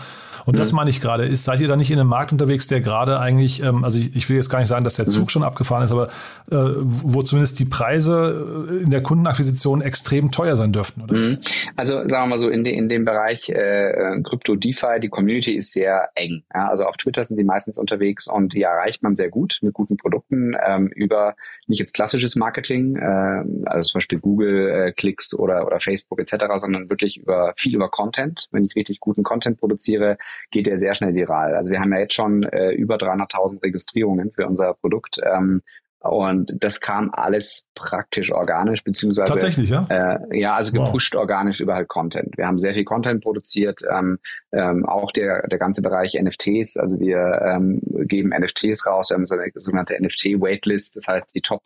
Und 0.46 0.54
mhm. 0.54 0.58
das 0.58 0.72
meine 0.72 0.90
ich 0.90 1.00
gerade. 1.00 1.24
Ist, 1.24 1.44
seid 1.44 1.60
ihr 1.60 1.68
da 1.68 1.76
nicht 1.76 1.90
in 1.90 1.98
einem 1.98 2.08
Markt 2.08 2.32
unterwegs, 2.32 2.66
der 2.66 2.80
gerade 2.80 3.20
eigentlich, 3.20 3.62
ähm, 3.62 3.84
also 3.84 3.98
ich, 3.98 4.14
ich, 4.16 4.28
will 4.28 4.36
jetzt 4.36 4.50
gar 4.50 4.58
nicht 4.58 4.68
sagen, 4.68 4.84
dass 4.84 4.96
der 4.96 5.06
Zug 5.06 5.24
mhm. 5.24 5.28
schon 5.28 5.42
abgefahren 5.42 5.82
ist, 5.82 5.92
aber 5.92 6.08
äh, 6.50 6.56
wo 6.76 7.22
zumindest 7.22 7.58
die 7.58 7.64
Preise 7.64 8.68
äh, 8.70 8.82
in 8.82 8.90
der 8.90 9.02
Kundenakquisition 9.02 9.82
extrem 9.82 10.30
teuer 10.30 10.56
sein 10.56 10.72
dürften, 10.72 11.02
oder? 11.02 11.16
Mhm. 11.16 11.38
Also 11.76 12.06
sagen 12.06 12.24
wir 12.24 12.26
mal 12.26 12.38
so, 12.38 12.48
in, 12.48 12.64
de, 12.64 12.74
in 12.74 12.88
dem 12.88 13.04
Bereich 13.04 13.48
äh, 13.48 14.20
Krypto 14.22 14.56
DeFi, 14.56 15.00
die 15.00 15.08
Community 15.08 15.54
ist 15.54 15.72
sehr 15.72 16.08
eng. 16.14 16.42
Ja? 16.54 16.68
Also 16.68 16.84
auf 16.84 16.96
Twitter 16.96 17.22
sind 17.24 17.38
die 17.38 17.44
meistens 17.44 17.78
unterwegs 17.78 18.28
und 18.28 18.52
die 18.52 18.62
erreicht 18.62 19.02
man 19.02 19.16
sehr 19.16 19.30
gut 19.30 19.58
mit 19.62 19.74
guten 19.74 19.96
Produkten 19.96 20.54
ähm, 20.66 20.88
über 20.88 21.34
nicht 21.66 21.80
jetzt 21.80 21.94
klassisches 21.94 22.36
Marketing, 22.36 22.96
äh, 22.96 23.44
also 23.66 23.88
zum 23.88 23.98
Beispiel 23.98 24.18
Google-Klicks 24.18 25.32
äh, 25.32 25.36
oder, 25.36 25.66
oder 25.66 25.80
Facebook 25.80 26.20
etc., 26.20 26.44
sondern 26.56 26.90
wirklich 26.90 27.18
über 27.18 27.52
viel 27.56 27.74
über 27.74 27.88
Content. 27.88 28.48
Wenn 28.50 28.64
ich 28.64 28.76
richtig 28.76 29.00
guten 29.00 29.22
Content 29.22 29.58
produziere, 29.58 30.18
geht 30.50 30.66
der 30.66 30.78
sehr 30.78 30.94
schnell 30.94 31.14
viral. 31.14 31.54
Also 31.54 31.70
wir 31.70 31.80
haben 31.80 31.92
ja 31.92 32.00
jetzt 32.00 32.14
schon 32.14 32.42
äh, 32.44 32.72
über 32.72 32.96
300.000 32.96 33.62
Registrierungen 33.62 34.32
für 34.32 34.46
unser 34.46 34.74
Produkt. 34.74 35.18
Ähm, 35.24 35.62
und 36.02 36.52
das 36.58 36.80
kam 36.80 37.10
alles 37.12 37.66
praktisch 37.76 38.32
organisch, 38.32 38.82
beziehungsweise 38.82 39.30
tatsächlich, 39.30 39.70
ja, 39.70 39.86
äh, 39.88 40.40
ja, 40.40 40.54
also 40.54 40.72
gepusht 40.72 41.14
wow. 41.14 41.20
organisch 41.20 41.60
über 41.60 41.74
halt 41.74 41.88
Content. 41.88 42.36
Wir 42.36 42.46
haben 42.46 42.58
sehr 42.58 42.74
viel 42.74 42.84
Content 42.84 43.22
produziert, 43.22 43.82
ähm, 43.88 44.18
ähm, 44.52 44.84
auch 44.84 45.12
der 45.12 45.46
der 45.46 45.58
ganze 45.60 45.80
Bereich 45.80 46.18
NFTs. 46.20 46.76
Also 46.76 46.98
wir 46.98 47.40
ähm, 47.46 47.80
geben 48.08 48.30
NFTs 48.30 48.84
raus, 48.84 49.10
wir 49.10 49.14
haben 49.14 49.26
so 49.26 49.36
eine 49.36 49.52
sogenannte 49.54 49.96
NFT 50.00 50.40
Waitlist, 50.40 50.96
das 50.96 51.06
heißt 51.06 51.34
die 51.36 51.40
Top 51.40 51.62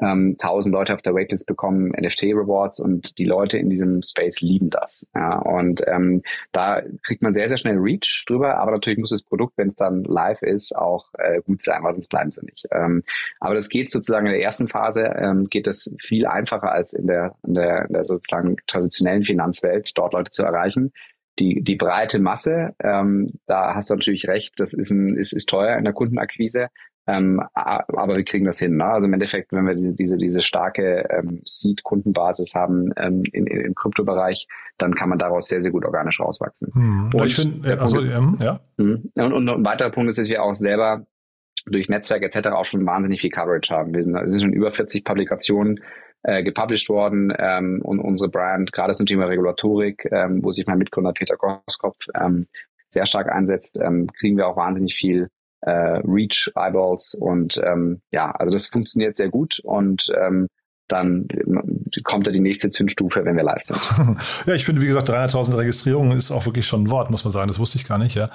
ähm, 0.00 0.36
1000 0.38 0.72
Leute 0.72 0.94
auf 0.94 1.02
der 1.02 1.14
Waitlist 1.14 1.46
bekommen 1.46 1.92
NFT-Rewards 1.92 2.80
und 2.80 3.18
die 3.18 3.24
Leute 3.24 3.58
in 3.58 3.70
diesem 3.70 4.02
Space 4.02 4.40
lieben 4.40 4.70
das. 4.70 5.06
Ja, 5.14 5.38
und 5.38 5.82
ähm, 5.86 6.22
da 6.52 6.82
kriegt 7.04 7.22
man 7.22 7.34
sehr, 7.34 7.48
sehr 7.48 7.58
schnell 7.58 7.78
Reach 7.78 8.24
drüber, 8.26 8.58
aber 8.58 8.72
natürlich 8.72 8.98
muss 8.98 9.10
das 9.10 9.22
Produkt, 9.22 9.56
wenn 9.56 9.68
es 9.68 9.74
dann 9.74 10.04
live 10.04 10.42
ist, 10.42 10.76
auch 10.76 11.06
äh, 11.18 11.40
gut 11.42 11.62
sein, 11.62 11.82
weil 11.82 11.92
sonst 11.92 12.08
bleiben 12.08 12.32
sie 12.32 12.44
nicht. 12.44 12.66
Ähm, 12.72 13.02
aber 13.40 13.54
das 13.54 13.68
geht 13.68 13.90
sozusagen 13.90 14.26
in 14.26 14.32
der 14.32 14.42
ersten 14.42 14.68
Phase, 14.68 15.02
ähm, 15.16 15.48
geht 15.48 15.66
das 15.66 15.94
viel 16.00 16.26
einfacher 16.26 16.72
als 16.72 16.92
in 16.92 17.06
der, 17.06 17.34
in 17.46 17.54
der, 17.54 17.86
in 17.86 17.92
der 17.92 18.04
sozusagen 18.04 18.56
traditionellen 18.66 19.24
Finanzwelt, 19.24 19.92
dort 19.96 20.14
Leute 20.14 20.30
zu 20.30 20.44
erreichen 20.44 20.92
die, 21.40 21.62
die 21.62 21.76
breite 21.76 22.18
Masse, 22.18 22.74
ähm, 22.82 23.32
da 23.46 23.74
hast 23.74 23.90
du 23.90 23.94
natürlich 23.94 24.28
recht, 24.28 24.54
das 24.58 24.74
ist, 24.74 24.90
ein, 24.90 25.16
ist, 25.16 25.32
ist 25.32 25.48
teuer 25.48 25.76
in 25.76 25.84
der 25.84 25.94
Kundenakquise. 25.94 26.68
Ähm, 27.06 27.42
aber 27.54 28.16
wir 28.16 28.24
kriegen 28.24 28.44
das 28.44 28.58
hin. 28.58 28.76
Ne? 28.76 28.84
Also 28.84 29.06
im 29.06 29.12
Endeffekt, 29.14 29.52
wenn 29.52 29.66
wir 29.66 29.74
diese, 29.74 30.16
diese 30.16 30.42
starke 30.42 31.08
ähm, 31.10 31.40
Seed-Kundenbasis 31.44 32.54
haben 32.54 32.92
ähm, 32.96 33.22
in, 33.32 33.46
in, 33.46 33.60
im 33.60 33.74
Kryptobereich, 33.74 34.46
dann 34.78 34.94
kann 34.94 35.08
man 35.08 35.18
daraus 35.18 35.48
sehr, 35.48 35.60
sehr 35.60 35.72
gut 35.72 35.84
organisch 35.84 36.20
rauswachsen. 36.20 36.72
Hm. 36.72 37.10
Und, 37.14 37.26
ich 37.26 37.34
finde, 37.34 37.80
also, 37.80 38.00
ähm, 38.00 38.36
ja. 38.40 38.60
Mhm. 38.76 39.10
Und, 39.14 39.32
und 39.32 39.48
ein 39.48 39.64
weiterer 39.64 39.90
Punkt 39.90 40.08
ist, 40.10 40.18
dass 40.18 40.28
wir 40.28 40.42
auch 40.42 40.54
selber 40.54 41.06
durch 41.66 41.88
Netzwerk 41.88 42.22
etc. 42.22 42.48
auch 42.48 42.64
schon 42.64 42.86
wahnsinnig 42.86 43.20
viel 43.20 43.30
Coverage 43.30 43.74
haben. 43.74 43.94
Wir 43.94 44.02
sind, 44.02 44.14
wir 44.14 44.28
sind 44.28 44.40
schon 44.40 44.52
über 44.52 44.70
40 44.70 45.04
Publikationen 45.04 45.80
äh, 46.22 46.42
gepublished 46.42 46.88
worden 46.88 47.32
ähm, 47.38 47.80
und 47.82 47.98
unsere 47.98 48.30
Brand, 48.30 48.72
gerade 48.72 48.92
zum 48.92 49.06
Thema 49.06 49.26
Regulatorik, 49.26 50.06
ähm, 50.12 50.42
wo 50.42 50.50
sich 50.50 50.66
mein 50.66 50.78
Mitgründer 50.78 51.12
Peter 51.12 51.36
Groskopf 51.36 52.06
ähm, 52.18 52.46
sehr 52.90 53.06
stark 53.06 53.30
einsetzt, 53.30 53.78
ähm, 53.82 54.06
kriegen 54.18 54.36
wir 54.36 54.46
auch 54.46 54.56
wahnsinnig 54.56 54.94
viel 54.94 55.28
äh, 55.62 56.00
Reach 56.04 56.50
Eyeballs 56.56 57.14
und 57.14 57.60
ähm, 57.62 58.00
ja, 58.10 58.30
also 58.30 58.52
das 58.52 58.68
funktioniert 58.68 59.16
sehr 59.16 59.28
gut 59.28 59.60
und 59.62 60.10
ähm, 60.20 60.48
dann 60.92 61.26
kommt 62.04 62.26
ja 62.26 62.32
die 62.32 62.40
nächste 62.40 62.70
Zündstufe, 62.70 63.24
wenn 63.24 63.36
wir 63.36 63.42
live 63.42 63.62
sind. 63.64 63.80
ja, 64.46 64.54
ich 64.54 64.64
finde, 64.64 64.82
wie 64.82 64.86
gesagt, 64.86 65.10
300.000 65.10 65.56
Registrierungen 65.56 66.16
ist 66.16 66.30
auch 66.30 66.46
wirklich 66.46 66.66
schon 66.66 66.84
ein 66.84 66.90
Wort, 66.90 67.10
muss 67.10 67.24
man 67.24 67.30
sagen. 67.30 67.48
Das 67.48 67.58
wusste 67.58 67.78
ich 67.78 67.86
gar 67.86 67.98
nicht, 67.98 68.14
ja. 68.14 68.30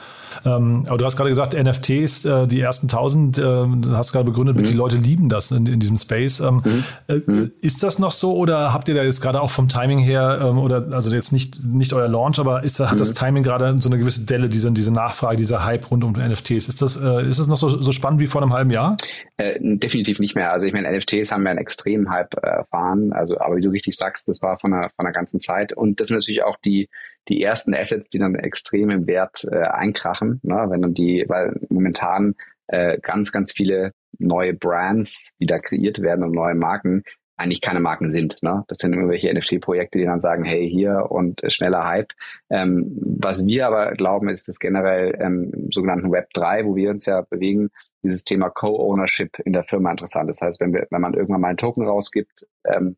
Ähm, 0.46 0.84
aber 0.88 0.98
du 0.98 1.06
hast 1.06 1.16
gerade 1.16 1.30
gesagt, 1.30 1.54
NFTs, 1.54 2.26
äh, 2.26 2.48
die 2.48 2.60
ersten 2.60 2.88
1000, 2.88 3.38
äh, 3.38 3.44
hast 3.92 4.12
gerade 4.12 4.26
begründet, 4.26 4.58
mhm. 4.58 4.64
die 4.66 4.74
Leute 4.74 4.98
lieben 4.98 5.30
das 5.30 5.52
in, 5.52 5.66
in 5.66 5.80
diesem 5.80 5.98
Space. 5.98 6.40
Ähm, 6.40 6.62
mhm. 6.64 6.84
Äh, 7.08 7.22
mhm. 7.26 7.52
Ist 7.62 7.84
das 7.84 8.00
noch 8.00 8.12
so 8.12 8.36
oder 8.36 8.74
habt 8.74 8.88
ihr 8.88 8.96
da 8.96 9.04
jetzt 9.04 9.22
gerade 9.22 9.42
auch 9.42 9.50
vom 9.50 9.68
Timing 9.68 10.00
her, 10.00 10.40
ähm, 10.44 10.60
oder 10.60 10.88
also 10.92 11.14
jetzt 11.14 11.32
nicht, 11.32 11.66
nicht 11.66 11.94
euer 11.94 12.08
Launch, 12.08 12.40
aber 12.40 12.64
ist, 12.64 12.80
hat 12.80 13.00
das 13.00 13.12
mhm. 13.12 13.16
Timing 13.16 13.44
gerade 13.44 13.78
so 13.80 13.90
eine 13.90 13.98
gewisse 13.98 14.26
Delle, 14.26 14.50
diese, 14.50 14.72
diese 14.72 14.92
Nachfrage, 14.92 15.38
dieser 15.38 15.66
Hype 15.66 15.90
rund 15.92 16.04
um 16.04 16.14
NFTs? 16.14 16.68
Ist 16.68 16.82
das, 16.82 16.98
äh, 16.98 17.28
ist 17.28 17.40
das 17.40 17.48
noch 17.48 17.58
so, 17.58 17.70
so 17.70 17.92
spannend 17.92 18.20
wie 18.20 18.28
vor 18.28 18.42
einem 18.42 18.54
halben 18.54 18.70
Jahr? 18.70 18.98
Äh, 19.38 19.60
definitiv 19.60 20.20
nicht 20.20 20.36
mehr. 20.36 20.52
Also 20.52 20.66
ich 20.66 20.74
meine, 20.74 20.96
NFTs 20.96 21.32
haben 21.32 21.44
ja 21.44 21.52
einen 21.52 21.60
extremen 21.60 22.10
Hype 22.10 22.36
erfahren. 22.46 23.14
Also, 23.14 23.40
aber 23.40 23.58
wie 23.58 23.62
du 23.62 23.70
richtig 23.70 23.96
sagst, 23.96 24.28
das 24.28 24.42
war 24.42 24.60
von 24.60 24.74
einer, 24.74 24.90
von 24.96 25.06
einer 25.06 25.14
ganzen 25.14 25.40
Zeit. 25.40 25.74
Und 25.74 26.00
das 26.00 26.08
sind 26.08 26.18
natürlich 26.18 26.44
auch 26.44 26.58
die, 26.58 26.90
die 27.28 27.42
ersten 27.42 27.74
Assets, 27.74 28.10
die 28.10 28.20
dann 28.20 28.36
extrem 28.36 28.90
im 28.90 29.08
Wert 29.08 29.46
äh, 29.52 29.64
einkrachen, 29.64 30.40
ne? 30.44 30.66
wenn 30.70 30.82
dann 30.82 30.94
die, 30.94 31.26
weil 31.28 31.60
momentan 31.70 32.36
äh, 32.68 33.00
ganz, 33.00 33.32
ganz 33.32 33.52
viele 33.52 33.92
neue 34.18 34.54
Brands, 34.54 35.34
die 35.40 35.46
da 35.46 35.60
kreiert 35.60 36.02
werden 36.02 36.24
und 36.24 36.32
neue 36.32 36.56
Marken, 36.56 37.04
eigentlich 37.38 37.62
keine 37.62 37.80
Marken 37.80 38.08
sind. 38.08 38.42
Ne? 38.44 38.64
Das 38.68 38.78
sind 38.80 38.94
irgendwelche 38.94 39.34
NFT-Projekte, 39.34 40.00
die 40.00 40.06
dann 40.06 40.20
sagen, 40.20 40.44
hey, 40.44 40.70
hier 40.70 41.08
und 41.10 41.44
äh, 41.44 41.52
schneller 41.52 41.84
Hype. 41.84 42.14
Ähm, 42.50 42.98
was 43.02 43.46
wir 43.46 43.68
aber 43.68 43.92
glauben, 43.92 44.30
ist, 44.30 44.48
dass 44.48 44.60
generell 44.60 45.18
ähm, 45.20 45.52
im 45.54 45.72
sogenannten 45.72 46.12
Web 46.12 46.30
3, 46.34 46.66
wo 46.66 46.76
wir 46.76 46.90
uns 46.92 47.06
ja 47.06 47.22
bewegen, 47.22 47.70
dieses 48.06 48.24
Thema 48.24 48.50
Co-Ownership 48.50 49.40
in 49.40 49.54
der 49.54 49.64
Firma 49.64 49.92
interessant. 49.92 50.30
Das 50.30 50.42
heißt, 50.42 50.60
wenn, 50.62 50.74
wir, 50.74 50.88
wenn 50.90 51.02
man 51.02 51.14
irgendwann 51.14 51.42
mal 51.42 51.50
einen 51.50 51.58
Token 51.58 51.88
rausgibt, 51.88 52.46
ähm, 52.66 52.96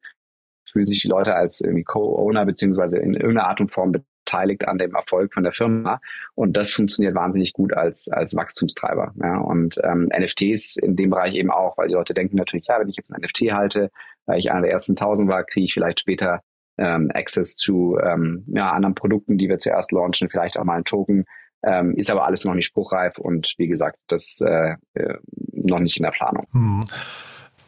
fühlen 0.69 0.85
sich 0.85 1.01
die 1.01 1.07
Leute 1.07 1.35
als 1.35 1.63
Co-Owner 1.85 2.45
beziehungsweise 2.45 2.99
in 2.99 3.13
irgendeiner 3.13 3.47
Art 3.47 3.61
und 3.61 3.71
Form 3.71 3.93
beteiligt 4.27 4.67
an 4.67 4.77
dem 4.77 4.93
Erfolg 4.93 5.33
von 5.33 5.43
der 5.43 5.53
Firma. 5.53 5.99
Und 6.35 6.57
das 6.57 6.73
funktioniert 6.73 7.15
wahnsinnig 7.15 7.53
gut 7.53 7.73
als, 7.73 8.09
als 8.09 8.35
Wachstumstreiber. 8.35 9.13
Ja. 9.21 9.37
Und 9.37 9.79
ähm, 9.83 10.09
NFTs 10.15 10.75
in 10.75 10.95
dem 10.95 11.09
Bereich 11.09 11.33
eben 11.33 11.51
auch, 11.51 11.77
weil 11.77 11.87
die 11.87 11.93
Leute 11.93 12.13
denken 12.13 12.35
natürlich, 12.35 12.67
ja, 12.67 12.79
wenn 12.79 12.89
ich 12.89 12.97
jetzt 12.97 13.13
ein 13.13 13.21
NFT 13.21 13.53
halte, 13.53 13.89
weil 14.25 14.39
ich 14.39 14.51
einer 14.51 14.61
der 14.61 14.71
ersten 14.71 14.95
tausend 14.95 15.29
war, 15.29 15.43
kriege 15.43 15.65
ich 15.65 15.73
vielleicht 15.73 16.01
später 16.01 16.41
ähm, 16.77 17.09
Access 17.13 17.55
zu 17.55 17.97
ähm, 18.03 18.43
ja, 18.47 18.71
anderen 18.71 18.95
Produkten, 18.95 19.37
die 19.37 19.49
wir 19.49 19.57
zuerst 19.57 19.91
launchen, 19.91 20.29
vielleicht 20.29 20.59
auch 20.59 20.63
mal 20.63 20.75
einen 20.75 20.83
Token. 20.83 21.25
Ähm, 21.63 21.95
ist 21.95 22.11
aber 22.11 22.25
alles 22.25 22.45
noch 22.45 22.53
nicht 22.53 22.67
spruchreif 22.67 23.17
und 23.17 23.55
wie 23.57 23.67
gesagt, 23.67 23.97
das 24.07 24.39
äh, 24.41 24.75
äh 24.93 25.15
noch 25.53 25.79
nicht 25.79 25.97
in 25.97 26.03
der 26.03 26.11
Planung. 26.11 26.45
Hm. 26.51 26.85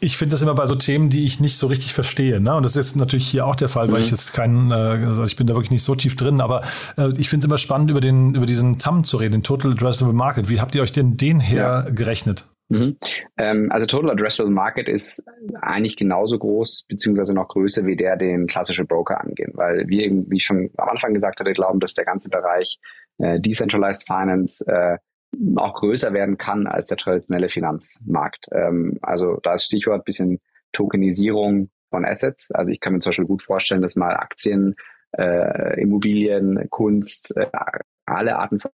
Ich 0.01 0.17
finde 0.17 0.31
das 0.33 0.41
immer 0.41 0.55
bei 0.55 0.65
so 0.65 0.75
Themen, 0.75 1.09
die 1.09 1.25
ich 1.25 1.41
nicht 1.41 1.57
so 1.57 1.67
richtig 1.67 1.93
verstehe. 1.93 2.39
Ne? 2.39 2.55
Und 2.55 2.63
das 2.63 2.77
ist 2.77 2.95
natürlich 2.95 3.27
hier 3.27 3.45
auch 3.45 3.55
der 3.55 3.67
Fall, 3.67 3.87
mhm. 3.87 3.91
weil 3.91 4.01
ich 4.01 4.11
jetzt 4.11 4.33
keinen, 4.33 4.71
äh, 4.71 4.73
also 4.73 5.25
ich 5.25 5.35
bin 5.35 5.45
da 5.45 5.55
wirklich 5.55 5.71
nicht 5.71 5.83
so 5.83 5.93
tief 5.93 6.15
drin, 6.15 6.39
aber 6.39 6.61
äh, 6.97 7.09
ich 7.17 7.29
finde 7.29 7.43
es 7.43 7.45
immer 7.45 7.57
spannend, 7.57 7.91
über 7.91 7.99
den, 7.99 8.33
über 8.33 8.45
diesen 8.45 8.79
TAM 8.79 9.03
zu 9.03 9.17
reden, 9.17 9.33
den 9.33 9.43
Total 9.43 9.73
Addressable 9.73 10.13
Market. 10.13 10.47
Wie 10.47 10.61
habt 10.61 10.73
ihr 10.73 10.81
euch 10.81 10.93
denn 10.93 11.17
den 11.17 11.41
hergerechnet? 11.41 12.45
Ja. 12.69 12.77
Mhm. 12.77 12.97
Ähm, 13.37 13.71
also 13.71 13.87
Total 13.87 14.11
Addressable 14.11 14.51
Market 14.51 14.87
ist 14.87 15.23
eigentlich 15.59 15.97
genauso 15.97 16.37
groß 16.37 16.85
beziehungsweise 16.87 17.33
noch 17.33 17.49
größer 17.49 17.85
wie 17.85 17.97
der, 17.97 18.15
den 18.15 18.47
klassische 18.47 18.85
Broker 18.85 19.19
angehen, 19.19 19.51
weil 19.55 19.87
wir 19.87 20.05
eben, 20.05 20.29
wie 20.29 20.37
ich 20.37 20.43
schon 20.43 20.69
am 20.77 20.89
Anfang 20.89 21.13
gesagt 21.13 21.39
hatte, 21.41 21.51
glauben, 21.51 21.79
dass 21.79 21.93
der 21.93 22.05
ganze 22.05 22.29
Bereich 22.29 22.79
äh, 23.19 23.39
Decentralized 23.39 24.07
Finance 24.07 24.65
äh, 24.67 24.97
auch 25.55 25.75
größer 25.75 26.13
werden 26.13 26.37
kann 26.37 26.67
als 26.67 26.87
der 26.87 26.97
traditionelle 26.97 27.49
Finanzmarkt. 27.49 28.47
Ähm, 28.51 28.97
also 29.01 29.39
da 29.43 29.53
ist 29.53 29.65
Stichwort 29.65 30.05
bisschen 30.05 30.39
Tokenisierung 30.71 31.69
von 31.89 32.05
Assets. 32.05 32.51
Also 32.51 32.71
ich 32.71 32.79
kann 32.79 32.93
mir 32.93 32.99
zum 32.99 33.11
Beispiel 33.11 33.25
gut 33.25 33.43
vorstellen, 33.43 33.81
dass 33.81 33.95
mal 33.95 34.15
Aktien, 34.15 34.75
äh, 35.17 35.81
Immobilien, 35.81 36.67
Kunst, 36.69 37.35
äh, 37.35 37.47
alle 38.05 38.37
Arten 38.37 38.59
von 38.59 38.71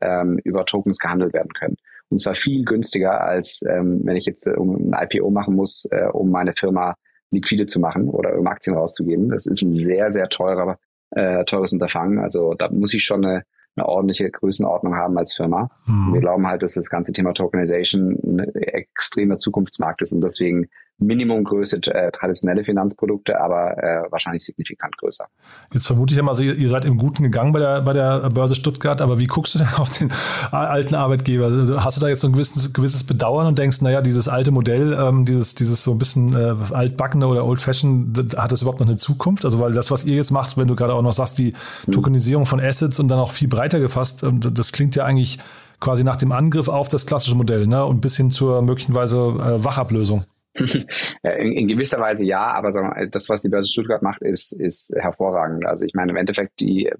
ähm, 0.00 0.38
über 0.44 0.64
Tokens 0.64 0.98
gehandelt 0.98 1.34
werden 1.34 1.52
können. 1.52 1.76
Und 2.08 2.18
zwar 2.18 2.34
viel 2.34 2.64
günstiger, 2.64 3.20
als 3.22 3.62
ähm, 3.62 4.00
wenn 4.04 4.16
ich 4.16 4.26
jetzt 4.26 4.46
äh, 4.46 4.54
ein 4.54 4.94
IPO 4.94 5.30
machen 5.30 5.54
muss, 5.54 5.86
äh, 5.90 6.06
um 6.12 6.30
meine 6.30 6.52
Firma 6.54 6.96
liquide 7.30 7.66
zu 7.66 7.80
machen 7.80 8.08
oder 8.08 8.38
um 8.38 8.46
Aktien 8.46 8.76
rauszugeben. 8.76 9.30
Das 9.30 9.46
ist 9.46 9.62
ein 9.62 9.74
sehr, 9.74 10.10
sehr 10.10 10.28
teurer, 10.28 10.78
äh, 11.12 11.44
teures 11.44 11.72
Unterfangen. 11.72 12.18
Also 12.18 12.54
da 12.54 12.68
muss 12.70 12.94
ich 12.94 13.04
schon 13.04 13.24
eine, 13.24 13.44
eine 13.76 13.86
ordentliche 13.86 14.30
Größenordnung 14.30 14.94
haben 14.94 15.16
als 15.16 15.34
Firma. 15.34 15.70
Mhm. 15.86 16.14
Wir 16.14 16.20
glauben 16.20 16.46
halt, 16.46 16.62
dass 16.62 16.74
das 16.74 16.90
ganze 16.90 17.12
Thema 17.12 17.32
Tokenization 17.32 18.18
ein 18.22 18.54
extremer 18.54 19.38
Zukunftsmarkt 19.38 20.02
ist 20.02 20.12
und 20.12 20.20
deswegen 20.22 20.68
Minimumgröße 20.98 21.78
äh, 21.88 22.12
traditionelle 22.12 22.64
Finanzprodukte, 22.64 23.40
aber 23.40 23.76
äh, 23.82 24.02
wahrscheinlich 24.10 24.44
signifikant 24.44 24.96
größer. 24.98 25.26
Jetzt 25.72 25.86
vermute 25.86 26.14
ich 26.14 26.18
ja 26.18 26.22
mal, 26.22 26.38
ihr 26.40 26.68
seid 26.68 26.84
im 26.84 26.96
Guten 26.96 27.24
gegangen 27.24 27.52
bei 27.52 27.58
der, 27.58 27.82
bei 27.82 27.92
der 27.92 28.28
Börse 28.30 28.54
Stuttgart, 28.54 29.00
aber 29.00 29.18
wie 29.18 29.26
guckst 29.26 29.54
du 29.54 29.58
denn 29.58 29.68
auf 29.76 29.96
den 29.98 30.12
alten 30.50 30.94
Arbeitgeber? 30.94 31.82
Hast 31.82 31.96
du 31.96 32.00
da 32.00 32.08
jetzt 32.08 32.20
so 32.20 32.28
ein 32.28 32.32
gewisses, 32.32 32.72
gewisses 32.72 33.04
Bedauern 33.04 33.46
und 33.46 33.58
denkst, 33.58 33.80
naja, 33.80 34.00
dieses 34.00 34.28
alte 34.28 34.50
Modell, 34.50 34.96
ähm, 34.98 35.24
dieses, 35.24 35.54
dieses 35.54 35.82
so 35.82 35.92
ein 35.92 35.98
bisschen 35.98 36.34
äh, 36.34 36.54
altbackene 36.72 37.26
oder 37.26 37.44
old-fashioned, 37.44 38.36
hat 38.36 38.52
das 38.52 38.62
überhaupt 38.62 38.80
noch 38.80 38.86
eine 38.86 38.96
Zukunft? 38.96 39.44
Also 39.44 39.58
weil 39.58 39.72
das, 39.72 39.90
was 39.90 40.04
ihr 40.04 40.16
jetzt 40.16 40.30
macht, 40.30 40.56
wenn 40.56 40.68
du 40.68 40.76
gerade 40.76 40.94
auch 40.94 41.02
noch 41.02 41.12
sagst, 41.12 41.38
die 41.38 41.54
hm. 41.84 41.92
Tokenisierung 41.92 42.46
von 42.46 42.60
Assets 42.60 43.00
und 43.00 43.08
dann 43.08 43.18
auch 43.18 43.30
viel 43.32 43.48
breiter 43.48 43.80
gefasst, 43.80 44.22
ähm, 44.22 44.40
das 44.40 44.72
klingt 44.72 44.94
ja 44.96 45.04
eigentlich 45.04 45.38
quasi 45.80 46.04
nach 46.04 46.16
dem 46.16 46.30
Angriff 46.30 46.68
auf 46.68 46.88
das 46.88 47.06
klassische 47.06 47.34
Modell 47.34 47.66
ne? 47.66 47.84
und 47.84 48.00
bis 48.00 48.16
hin 48.16 48.30
zur 48.30 48.62
möglicherweise 48.62 49.16
äh, 49.16 49.64
Wachablösung. 49.64 50.24
in, 51.22 51.68
gewisser 51.68 51.98
Weise 51.98 52.24
ja, 52.24 52.52
aber 52.52 52.68
mal, 52.82 53.08
das, 53.08 53.28
was 53.28 53.42
die 53.42 53.48
Börse 53.48 53.68
Stuttgart 53.68 54.02
macht, 54.02 54.20
ist, 54.22 54.52
ist 54.52 54.94
hervorragend. 54.96 55.64
Also 55.66 55.86
ich 55.86 55.94
meine, 55.94 56.12
im 56.12 56.16
Endeffekt, 56.16 56.60
die 56.60 56.86
äh, 56.86 56.94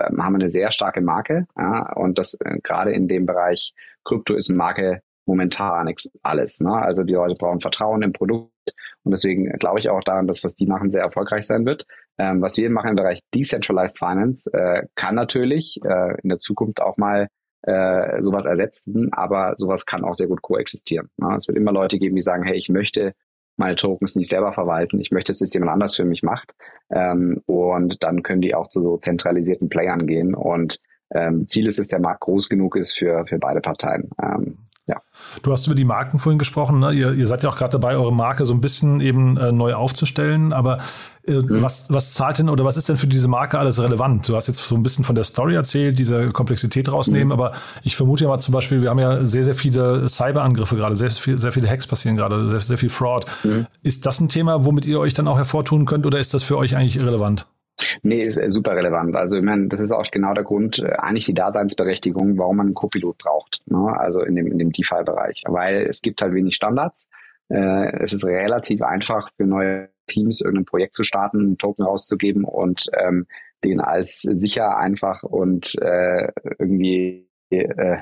haben 0.00 0.34
eine 0.34 0.48
sehr 0.48 0.72
starke 0.72 1.00
Marke 1.00 1.46
ja, 1.56 1.92
und 1.94 2.18
das 2.18 2.34
äh, 2.34 2.58
gerade 2.62 2.92
in 2.92 3.06
dem 3.06 3.26
Bereich 3.26 3.74
Krypto 4.04 4.34
ist 4.34 4.50
Marke 4.50 5.02
momentan 5.24 5.92
alles. 6.22 6.60
Ne? 6.60 6.72
Also 6.72 7.02
die 7.02 7.14
Leute 7.14 7.34
brauchen 7.34 7.60
Vertrauen 7.60 8.02
im 8.02 8.12
Produkt 8.12 8.52
und 9.02 9.12
deswegen 9.12 9.52
glaube 9.58 9.78
ich 9.78 9.88
auch 9.88 10.02
daran, 10.02 10.26
dass 10.26 10.42
was 10.42 10.54
die 10.54 10.66
machen 10.66 10.90
sehr 10.90 11.02
erfolgreich 11.02 11.46
sein 11.46 11.66
wird. 11.66 11.84
Ähm, 12.18 12.40
was 12.40 12.56
wir 12.56 12.70
machen 12.70 12.90
im 12.90 12.96
Bereich 12.96 13.20
Decentralized 13.34 13.98
Finance 13.98 14.50
äh, 14.52 14.86
kann 14.94 15.14
natürlich 15.14 15.78
äh, 15.84 16.20
in 16.22 16.28
der 16.28 16.38
Zukunft 16.38 16.80
auch 16.80 16.96
mal 16.96 17.28
äh, 17.66 18.22
sowas 18.22 18.46
ersetzen, 18.46 19.12
aber 19.12 19.54
sowas 19.56 19.86
kann 19.86 20.04
auch 20.04 20.14
sehr 20.14 20.28
gut 20.28 20.42
koexistieren. 20.42 21.10
Ja, 21.18 21.36
es 21.36 21.48
wird 21.48 21.58
immer 21.58 21.72
Leute 21.72 21.98
geben, 21.98 22.16
die 22.16 22.22
sagen, 22.22 22.44
hey, 22.44 22.56
ich 22.56 22.68
möchte 22.68 23.12
meine 23.56 23.76
Tokens 23.76 24.16
nicht 24.16 24.28
selber 24.28 24.52
verwalten, 24.52 25.00
ich 25.00 25.10
möchte, 25.10 25.30
dass 25.30 25.40
es 25.40 25.54
jemand 25.54 25.72
anders 25.72 25.96
für 25.96 26.04
mich 26.04 26.22
macht. 26.22 26.54
Ähm, 26.90 27.42
und 27.46 28.02
dann 28.02 28.22
können 28.22 28.42
die 28.42 28.54
auch 28.54 28.68
zu 28.68 28.80
so 28.80 28.96
zentralisierten 28.98 29.68
Playern 29.68 30.06
gehen. 30.06 30.34
Und 30.34 30.78
ähm, 31.14 31.46
Ziel 31.46 31.66
ist 31.66 31.78
es, 31.78 31.88
der 31.88 32.00
Markt 32.00 32.20
groß 32.20 32.48
genug 32.48 32.76
ist 32.76 32.96
für, 32.96 33.26
für 33.26 33.38
beide 33.38 33.60
Parteien. 33.60 34.10
Ähm, 34.22 34.58
ja. 34.86 35.02
Du 35.42 35.50
hast 35.50 35.66
über 35.66 35.74
die 35.74 35.84
Marken 35.84 36.20
vorhin 36.20 36.38
gesprochen. 36.38 36.78
Ne? 36.78 36.92
Ihr, 36.92 37.12
ihr 37.12 37.26
seid 37.26 37.42
ja 37.42 37.50
auch 37.50 37.56
gerade 37.56 37.72
dabei, 37.72 37.96
eure 37.96 38.12
Marke 38.12 38.44
so 38.46 38.54
ein 38.54 38.60
bisschen 38.60 39.00
eben 39.00 39.36
äh, 39.36 39.50
neu 39.50 39.74
aufzustellen. 39.74 40.52
Aber 40.52 40.78
äh, 41.26 41.32
mhm. 41.32 41.60
was, 41.60 41.90
was 41.90 42.14
zahlt 42.14 42.38
denn 42.38 42.48
oder 42.48 42.64
was 42.64 42.76
ist 42.76 42.88
denn 42.88 42.96
für 42.96 43.08
diese 43.08 43.26
Marke 43.26 43.58
alles 43.58 43.82
relevant? 43.82 44.28
Du 44.28 44.36
hast 44.36 44.46
jetzt 44.46 44.62
so 44.62 44.76
ein 44.76 44.84
bisschen 44.84 45.04
von 45.04 45.16
der 45.16 45.24
Story 45.24 45.56
erzählt, 45.56 45.98
diese 45.98 46.28
Komplexität 46.28 46.90
rausnehmen. 46.90 47.28
Mhm. 47.28 47.32
Aber 47.32 47.52
ich 47.82 47.96
vermute 47.96 48.24
ja 48.24 48.30
mal 48.30 48.38
zum 48.38 48.52
Beispiel, 48.52 48.80
wir 48.80 48.90
haben 48.90 49.00
ja 49.00 49.24
sehr, 49.24 49.42
sehr 49.42 49.56
viele 49.56 50.08
Cyberangriffe 50.08 50.76
gerade, 50.76 50.94
sehr, 50.94 51.10
viel, 51.10 51.36
sehr 51.36 51.50
viele 51.50 51.68
Hacks 51.68 51.88
passieren 51.88 52.16
gerade, 52.16 52.48
sehr, 52.48 52.60
sehr 52.60 52.78
viel 52.78 52.90
Fraud. 52.90 53.26
Mhm. 53.42 53.66
Ist 53.82 54.06
das 54.06 54.20
ein 54.20 54.28
Thema, 54.28 54.64
womit 54.64 54.86
ihr 54.86 55.00
euch 55.00 55.14
dann 55.14 55.26
auch 55.26 55.36
hervortun 55.36 55.84
könnt 55.86 56.06
oder 56.06 56.20
ist 56.20 56.32
das 56.32 56.44
für 56.44 56.56
euch 56.56 56.76
eigentlich 56.76 56.96
irrelevant? 56.96 57.46
Nee, 58.02 58.24
ist 58.24 58.38
äh, 58.38 58.48
super 58.48 58.76
relevant. 58.76 59.14
Also 59.16 59.36
ich 59.38 59.42
meine, 59.42 59.68
das 59.68 59.80
ist 59.80 59.92
auch 59.92 60.10
genau 60.10 60.34
der 60.34 60.44
Grund, 60.44 60.78
äh, 60.78 60.92
eigentlich 60.92 61.26
die 61.26 61.34
Daseinsberechtigung, 61.34 62.38
warum 62.38 62.56
man 62.56 62.66
einen 62.68 62.74
Copilot 62.74 63.18
braucht. 63.18 63.62
Ne? 63.66 63.94
Also 63.98 64.22
in 64.22 64.34
dem, 64.36 64.46
in 64.46 64.58
dem 64.58 64.72
DeFi-Bereich. 64.72 65.42
Weil 65.46 65.86
es 65.86 66.02
gibt 66.02 66.22
halt 66.22 66.34
wenig 66.34 66.54
Standards. 66.54 67.08
Äh, 67.48 68.02
es 68.02 68.12
ist 68.12 68.24
relativ 68.24 68.82
einfach 68.82 69.30
für 69.36 69.46
neue 69.46 69.90
Teams 70.06 70.40
irgendein 70.40 70.64
Projekt 70.64 70.94
zu 70.94 71.04
starten, 71.04 71.40
einen 71.40 71.58
Token 71.58 71.84
rauszugeben 71.84 72.44
und 72.44 72.86
ähm, 72.96 73.26
den 73.64 73.80
als 73.80 74.22
sicher, 74.22 74.76
einfach 74.76 75.22
und 75.22 75.74
äh, 75.80 76.30
irgendwie 76.58 77.28
äh, 77.50 77.98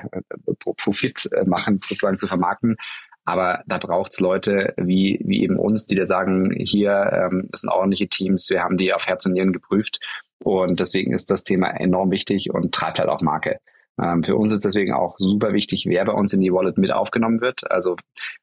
Profit 0.77 1.29
machen 1.45 1.79
sozusagen 1.83 2.17
zu 2.17 2.27
vermarkten. 2.27 2.77
Aber 3.25 3.63
da 3.65 3.79
braucht's 3.79 4.19
Leute 4.19 4.73
wie, 4.77 5.19
wie 5.25 5.41
eben 5.41 5.57
uns, 5.57 5.87
die 5.87 5.95
dir 5.95 6.05
sagen, 6.05 6.51
hier, 6.57 7.09
ähm, 7.11 7.47
das 7.51 7.61
sind 7.61 7.71
ordentliche 7.71 8.07
Teams, 8.07 8.49
wir 8.49 8.61
haben 8.61 8.77
die 8.77 8.93
auf 8.93 9.07
Herz 9.07 9.25
und 9.25 9.33
Nieren 9.33 9.51
geprüft. 9.51 9.99
Und 10.43 10.79
deswegen 10.79 11.11
ist 11.11 11.31
das 11.31 11.43
Thema 11.43 11.69
enorm 11.69 12.11
wichtig 12.11 12.51
und 12.53 12.73
treibt 12.73 12.99
halt 12.99 13.09
auch 13.09 13.21
Marke. 13.21 13.59
Ähm, 14.01 14.23
für 14.23 14.35
uns 14.35 14.51
ist 14.51 14.65
deswegen 14.65 14.93
auch 14.93 15.15
super 15.17 15.53
wichtig, 15.53 15.85
wer 15.87 16.05
bei 16.05 16.13
uns 16.13 16.33
in 16.33 16.41
die 16.41 16.51
Wallet 16.53 16.77
mit 16.77 16.91
aufgenommen 16.91 17.41
wird. 17.41 17.69
Also 17.71 17.95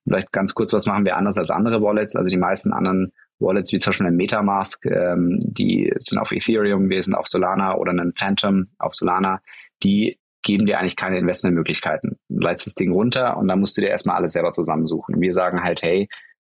vielleicht 0.04 0.32
ganz 0.32 0.54
kurz, 0.54 0.72
was 0.72 0.86
machen 0.86 1.04
wir 1.04 1.16
anders 1.16 1.38
als 1.38 1.50
andere 1.50 1.82
Wallets? 1.82 2.16
Also 2.16 2.28
die 2.28 2.38
meisten 2.38 2.72
anderen 2.72 3.12
Wallets, 3.38 3.72
wie 3.72 3.78
zum 3.78 3.90
Beispiel 3.90 4.06
ein 4.06 4.16
Metamask, 4.16 4.84
ähm, 4.86 5.38
die 5.42 5.92
sind 5.98 6.18
auf 6.18 6.32
Ethereum, 6.32 6.88
wir 6.88 7.02
sind 7.02 7.14
auf 7.14 7.28
Solana 7.28 7.76
oder 7.76 7.90
einen 7.90 8.14
Phantom 8.14 8.68
auf 8.78 8.94
Solana, 8.94 9.40
die 9.82 10.18
geben 10.42 10.66
dir 10.66 10.78
eigentlich 10.78 10.96
keine 10.96 11.18
Investmentmöglichkeiten. 11.18 12.18
Du 12.28 12.40
leitest 12.40 12.68
das 12.68 12.74
Ding 12.74 12.92
runter 12.92 13.36
und 13.36 13.48
dann 13.48 13.60
musst 13.60 13.76
du 13.76 13.80
dir 13.80 13.88
erstmal 13.88 14.16
alles 14.16 14.32
selber 14.32 14.52
zusammensuchen. 14.52 15.20
Wir 15.20 15.32
sagen 15.32 15.62
halt, 15.62 15.82
hey, 15.82 16.08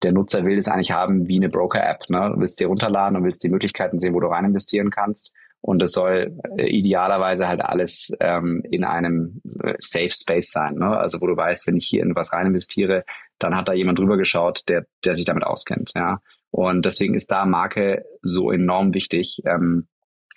der 0.02 0.12
Nutzer 0.12 0.44
will 0.44 0.58
es 0.58 0.68
eigentlich 0.68 0.92
haben 0.92 1.28
wie 1.28 1.36
eine 1.36 1.48
Broker-App. 1.48 2.10
Ne? 2.10 2.32
Du 2.34 2.40
willst 2.40 2.60
dir 2.60 2.68
runterladen 2.68 3.16
und 3.16 3.24
willst 3.24 3.42
die 3.42 3.48
Möglichkeiten 3.48 4.00
sehen, 4.00 4.14
wo 4.14 4.20
du 4.20 4.28
rein 4.28 4.44
investieren 4.44 4.90
kannst. 4.90 5.34
Und 5.60 5.82
es 5.82 5.92
soll 5.92 6.38
äh, 6.58 6.66
idealerweise 6.66 7.48
halt 7.48 7.62
alles 7.62 8.12
ähm, 8.20 8.62
in 8.70 8.84
einem 8.84 9.40
äh, 9.62 9.74
Safe 9.78 10.10
Space 10.10 10.50
sein. 10.50 10.74
Ne? 10.74 10.94
Also 10.94 11.22
wo 11.22 11.26
du 11.26 11.36
weißt, 11.36 11.66
wenn 11.66 11.76
ich 11.76 11.86
hier 11.86 12.02
in 12.02 12.14
was 12.14 12.34
rein 12.34 12.48
investiere, 12.48 13.04
dann 13.38 13.56
hat 13.56 13.68
da 13.68 13.72
jemand 13.72 13.98
drüber 13.98 14.18
geschaut, 14.18 14.68
der, 14.68 14.84
der 15.04 15.14
sich 15.14 15.24
damit 15.24 15.44
auskennt. 15.44 15.92
Ja? 15.94 16.20
Und 16.50 16.84
deswegen 16.84 17.14
ist 17.14 17.32
da 17.32 17.46
Marke 17.46 18.04
so 18.20 18.52
enorm 18.52 18.92
wichtig. 18.92 19.40
Ähm, 19.46 19.88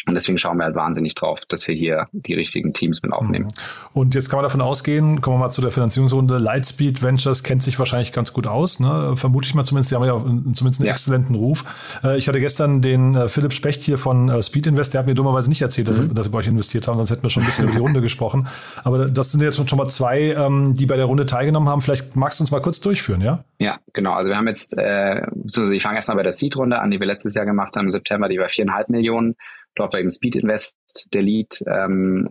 und 0.08 0.14
deswegen 0.14 0.38
schauen 0.38 0.58
wir 0.58 0.64
halt 0.64 0.76
wahnsinnig 0.76 1.16
drauf, 1.16 1.42
dass 1.50 1.68
wir 1.68 1.76
hier 1.76 2.08
die 2.14 2.34
richtigen 2.34 2.74
Teams 2.74 3.02
mit 3.02 3.12
aufnehmen. 3.12 3.46
Mhm. 3.46 4.00
Und 4.00 4.16
jetzt 4.16 4.30
kann 4.30 4.38
man 4.38 4.44
davon 4.44 4.62
ausgehen, 4.62 5.22
kommen 5.22 5.36
wir 5.36 5.46
mal 5.46 5.50
zu 5.50 5.62
der 5.62 5.72
Finanzierungsrunde. 5.72 6.38
Lightspeed 6.38 7.04
Ventures 7.04 7.44
kennt 7.44 7.62
sich 7.62 7.78
wahrscheinlich 7.78 8.14
ganz 8.14 8.32
gut 8.32 8.48
aus, 8.48 8.80
ne? 8.80 9.16
vermute 9.16 9.48
ich 9.48 9.54
mal 9.54 9.66
zumindest. 9.66 9.92
Die 9.92 9.96
haben 9.96 10.06
ja 10.06 10.18
zumindest 10.54 10.80
einen 10.80 10.88
ja. 10.88 10.92
exzellenten 10.92 11.36
Ruf. 11.36 11.66
Äh, 12.04 12.18
ich 12.18 12.28
hatte 12.28 12.40
gestern 12.40 12.82
den 12.82 13.16
äh, 13.16 13.28
Philipp 13.28 13.54
Specht 13.54 13.82
hier 13.82 13.98
von 13.98 14.30
äh, 14.30 14.42
Speed 14.42 14.68
Invest, 14.68 14.94
der 14.94 15.00
hat 15.00 15.08
mir 15.08 15.16
dummerweise 15.16 15.50
nicht 15.50 15.62
erzählt, 15.62 15.90
dass, 15.90 16.00
mhm. 16.00 16.14
dass 16.14 16.26
sie 16.26 16.32
bei 16.32 16.40
euch 16.40 16.48
investiert 16.48 16.88
haben, 16.88 16.96
sonst 16.98 17.12
hätten 17.12 17.24
wir 17.24 17.30
schon 17.30 17.44
ein 17.44 17.48
bisschen 17.48 17.66
über 17.66 17.74
die 17.74 17.82
Runde 17.82 18.02
gesprochen. 18.02 18.48
Aber 18.84 19.08
das 19.10 19.32
sind 19.32 19.42
jetzt 19.42 19.58
schon 19.70 19.78
mal 19.78 19.90
zwei, 19.90 20.34
ähm, 20.38 20.74
die 20.76 20.86
bei 20.86 20.96
der 20.96 21.06
Runde 21.06 21.26
teilgenommen 21.26 21.68
haben. 21.70 21.82
Vielleicht 21.82 22.16
magst 22.16 22.40
du 22.40 22.44
uns 22.44 22.52
mal 22.52 22.62
kurz 22.62 22.80
durchführen, 22.80 23.22
ja? 23.22 23.44
Ja, 23.60 23.80
genau. 23.94 24.14
Also 24.14 24.30
wir 24.30 24.38
haben 24.38 24.48
jetzt, 24.48 24.78
äh, 24.78 25.26
ich 25.74 25.84
fange 25.84 25.96
erstmal 25.96 26.18
bei 26.18 26.24
der 26.24 26.32
Seed-Runde 26.32 26.80
an, 26.80 26.92
die 26.92 27.00
wir 27.00 27.08
letztes 27.08 27.34
Jahr 27.36 27.46
gemacht 27.46 27.76
haben 27.76 27.86
im 27.86 27.90
September, 27.90 28.30
die 28.30 28.38
war 28.38 28.50
viereinhalb 28.50 28.90
Millionen. 28.90 29.36
Dort 29.78 29.94
war 29.94 30.00
eben 30.00 30.10
Speed 30.10 30.36
Invest 30.36 30.78
der 31.14 31.22
Lead. 31.22 31.64
Ähm, 31.68 32.28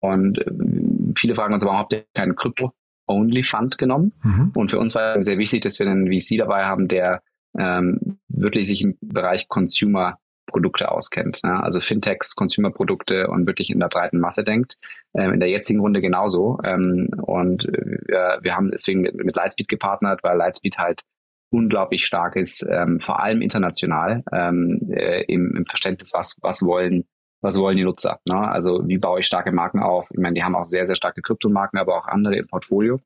und 0.00 0.38
äh, 0.38 1.14
viele 1.16 1.34
fragen 1.34 1.54
uns, 1.54 1.64
warum 1.64 1.78
habt 1.78 1.92
ihr 1.92 2.04
keinen 2.14 2.36
Crypto-Only-Fund 2.36 3.78
genommen? 3.78 4.12
Mhm. 4.22 4.52
Und 4.54 4.70
für 4.70 4.78
uns 4.78 4.94
war 4.94 5.22
sehr 5.22 5.38
wichtig, 5.38 5.62
dass 5.62 5.78
wir 5.78 5.86
einen 5.86 6.08
VC 6.08 6.38
dabei 6.38 6.64
haben, 6.64 6.88
der 6.88 7.22
ähm, 7.58 8.18
wirklich 8.28 8.66
sich 8.66 8.82
im 8.82 8.96
Bereich 9.00 9.48
Consumer 9.48 10.18
Produkte 10.46 10.90
auskennt. 10.90 11.42
Ne? 11.44 11.62
Also 11.62 11.80
Fintechs, 11.80 12.34
Consumer-Produkte 12.34 13.28
und 13.28 13.46
wirklich 13.46 13.70
in 13.70 13.78
der 13.78 13.88
breiten 13.88 14.18
Masse 14.18 14.42
denkt. 14.42 14.78
Ähm, 15.14 15.34
in 15.34 15.40
der 15.40 15.48
jetzigen 15.48 15.80
Runde 15.80 16.00
genauso. 16.00 16.58
Ähm, 16.64 17.08
und 17.22 17.66
äh, 17.68 18.38
wir 18.42 18.56
haben 18.56 18.70
deswegen 18.70 19.00
mit, 19.00 19.14
mit 19.14 19.36
Lightspeed 19.36 19.68
gepartnert, 19.68 20.22
weil 20.22 20.36
Lightspeed 20.36 20.78
halt 20.78 21.02
unglaublich 21.50 22.04
stark 22.04 22.36
ist, 22.36 22.66
ähm, 22.68 23.00
vor 23.00 23.20
allem 23.20 23.42
international 23.42 24.22
ähm, 24.32 24.76
äh, 24.90 25.24
im, 25.24 25.54
im 25.56 25.66
Verständnis, 25.66 26.12
was, 26.14 26.36
was 26.40 26.62
wollen 26.62 27.04
was 27.40 27.58
wollen 27.58 27.76
die 27.76 27.84
Nutzer? 27.84 28.20
Ne? 28.28 28.36
Also 28.36 28.86
wie 28.86 28.98
baue 28.98 29.20
ich 29.20 29.26
starke 29.26 29.52
Marken 29.52 29.80
auf? 29.80 30.06
Ich 30.10 30.18
meine, 30.18 30.34
die 30.34 30.44
haben 30.44 30.54
auch 30.54 30.64
sehr, 30.64 30.84
sehr 30.86 30.96
starke 30.96 31.22
Kryptomarken, 31.22 31.78
aber 31.78 31.96
auch 31.96 32.06
andere 32.06 32.36
im 32.36 32.46
Portfolio. 32.46 33.00